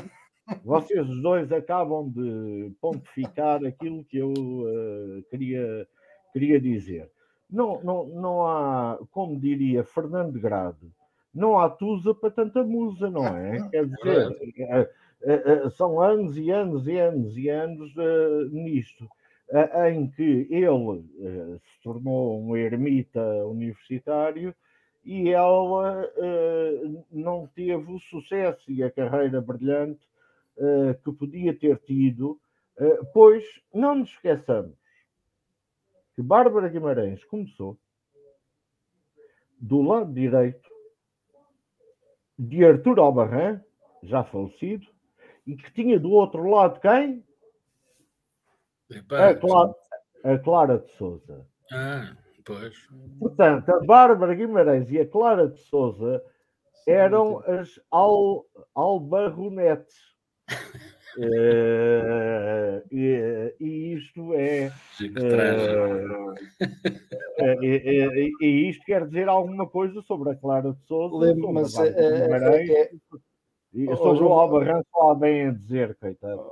[0.63, 5.87] vocês dois acabam de pontificar aquilo que eu uh, queria,
[6.31, 7.09] queria dizer.
[7.49, 10.91] Não, não, não há, como diria Fernando Grade,
[11.33, 13.67] não há tusa para tanta musa, não é?
[13.69, 14.89] Quer dizer, é,
[15.25, 17.93] é, são anos e anos e anos e anos
[18.51, 19.07] nisto,
[19.87, 21.03] em que ele
[21.59, 24.53] se tornou um ermita universitário
[25.05, 26.09] e ela
[27.11, 30.01] não teve o sucesso e a carreira brilhante
[31.03, 32.39] que podia ter tido,
[33.13, 33.43] pois
[33.73, 34.77] não nos esqueçamos
[36.15, 37.77] que Bárbara Guimarães começou
[39.59, 40.69] do lado direito
[42.37, 43.61] de Artur Albarran,
[44.01, 44.85] já falecido,
[45.45, 47.25] e que tinha do outro lado quem?
[49.09, 49.75] a, Clara,
[50.23, 51.47] a Clara de Souza.
[51.71, 52.15] Ah,
[52.45, 52.75] pois.
[53.19, 56.23] Portanto, a Bárbara Guimarães e a Clara de Souza
[56.87, 60.12] eram as al, albarronetes.
[61.15, 66.33] Uh, e, e, isto é, uh,
[67.61, 71.87] e, e, isto quer dizer alguma coisa sobre a Clara de Souza, Lembro, mas é,
[71.89, 72.91] é, é,
[73.89, 76.49] oh, sobre João, o Albarrão só há bem a dizer, coitado.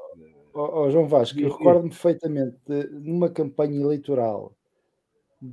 [0.53, 4.55] Oh, oh, João Vasco, eu recordo-me perfeitamente de, numa campanha eleitoral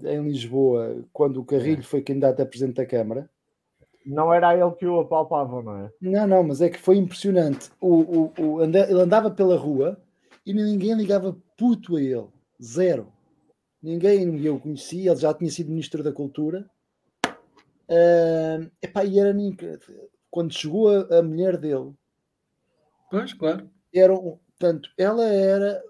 [0.05, 3.31] em Lisboa, quando o Carrilho foi candidato a presidente da Câmara.
[4.07, 5.91] Não era ele que o apalpava, não é?
[6.01, 7.71] Não, não, mas é que foi impressionante.
[7.81, 10.01] O, o, o, ele andava pela rua
[10.47, 12.29] e ninguém ligava puto a ele.
[12.63, 13.13] Zero.
[13.83, 16.69] Ninguém eu conhecia, ele já tinha sido Ministro da Cultura.
[17.89, 19.35] Uh, epá, e era
[20.31, 21.93] quando chegou a, a mulher dele.
[23.11, 23.71] Pois, claro.
[23.95, 25.83] Era, portanto, ela era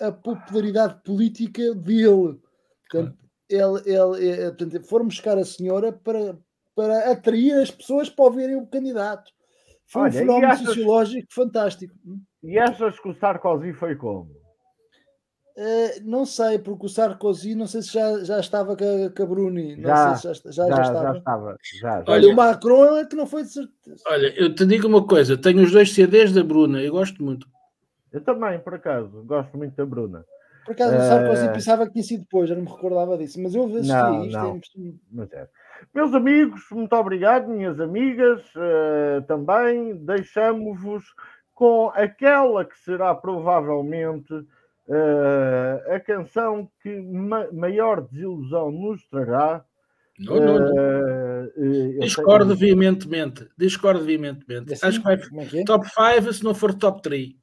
[0.00, 2.40] a popularidade política dele.
[2.82, 3.16] Portanto,
[3.48, 3.82] claro.
[3.84, 6.38] ele, ele, ele, portanto, foram buscar a senhora para,
[6.76, 9.32] para atrair as pessoas para ouvirem o candidato.
[9.86, 11.94] Foi Olha, um fenómeno achas, sociológico fantástico.
[12.42, 14.30] E achas que o Sarkozy foi como?
[15.56, 19.22] Uh, não sei, porque o Sarkozy não sei se já, já estava com a, com
[19.22, 19.74] a Bruni.
[19.76, 21.12] Não já, sei se já, já, já, já estava.
[21.12, 24.02] Já estava já, Olha, o Macron é que não foi de certeza.
[24.06, 27.48] Olha, eu te digo uma coisa: tenho os dois CDs da Bruna, eu gosto muito.
[28.12, 30.26] Eu também, por acaso, gosto muito da Bruna.
[30.66, 30.98] Por acaso, uh...
[30.98, 33.64] o Sarkozy eh, pensava que tinha sido depois, eu não me recordava disso, mas eu
[33.64, 35.00] assisti não, isto.
[35.10, 35.28] Não.
[35.32, 35.48] É...
[35.94, 41.04] Meus amigos, muito obrigado, minhas amigas, uh, também deixamos-vos
[41.54, 49.64] com aquela que será provavelmente uh, a canção que ma maior desilusão nos trará.
[50.18, 51.46] Não, não, não.
[51.56, 52.68] Uh, discordo sei...
[52.68, 53.48] veementemente.
[53.56, 54.74] Discordo veementemente.
[54.74, 57.34] Assim, Acho que vai é, é top 5 se não for top 3.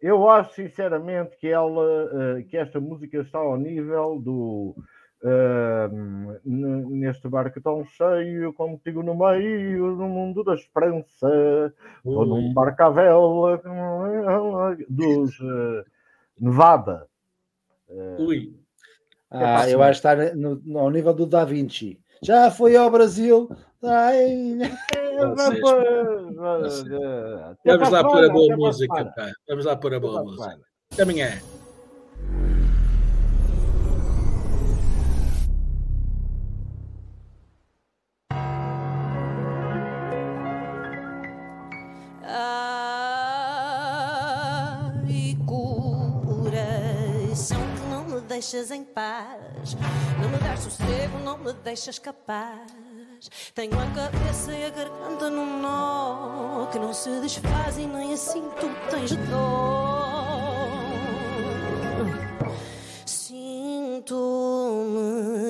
[0.00, 4.76] Eu acho sinceramente que ela, uh, que esta música está ao nível do
[5.22, 11.72] uh, neste barco tão cheio, contigo no meio, no mundo da esperança,
[12.04, 13.60] ou num barco à vela
[14.88, 15.84] dos uh,
[16.40, 17.06] Nevada.
[17.88, 18.54] Uh, Ui.
[19.30, 22.00] Ah, eu acho que está no, no, ao nível do Da Vinci.
[22.22, 23.48] Já foi ao Brasil.
[23.82, 24.56] Ai,
[27.64, 29.32] Vamos lá pôr a boa música, pá.
[29.48, 30.58] Vamos lá pôr a boa música.
[30.92, 31.28] Até amanhã.
[48.50, 49.76] Deixas em paz.
[50.22, 52.70] Não me das sossego, não me deixas capaz.
[53.54, 58.42] Tenho a cabeça e a garganta num nó que não se desfaz e nem assim
[58.58, 60.38] tu tens dor.
[63.04, 64.08] Sinto-me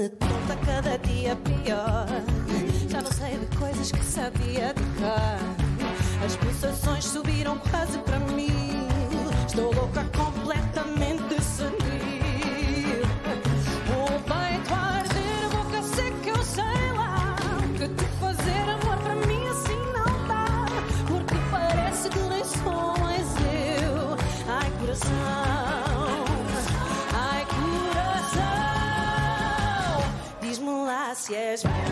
[0.08, 2.08] tonta cada dia pior.
[2.88, 5.38] Já não sei de coisas que sabia de cá.
[6.26, 8.88] As pulsações subiram quase para mim.
[9.46, 11.27] Estou louca completamente
[31.30, 31.87] yes.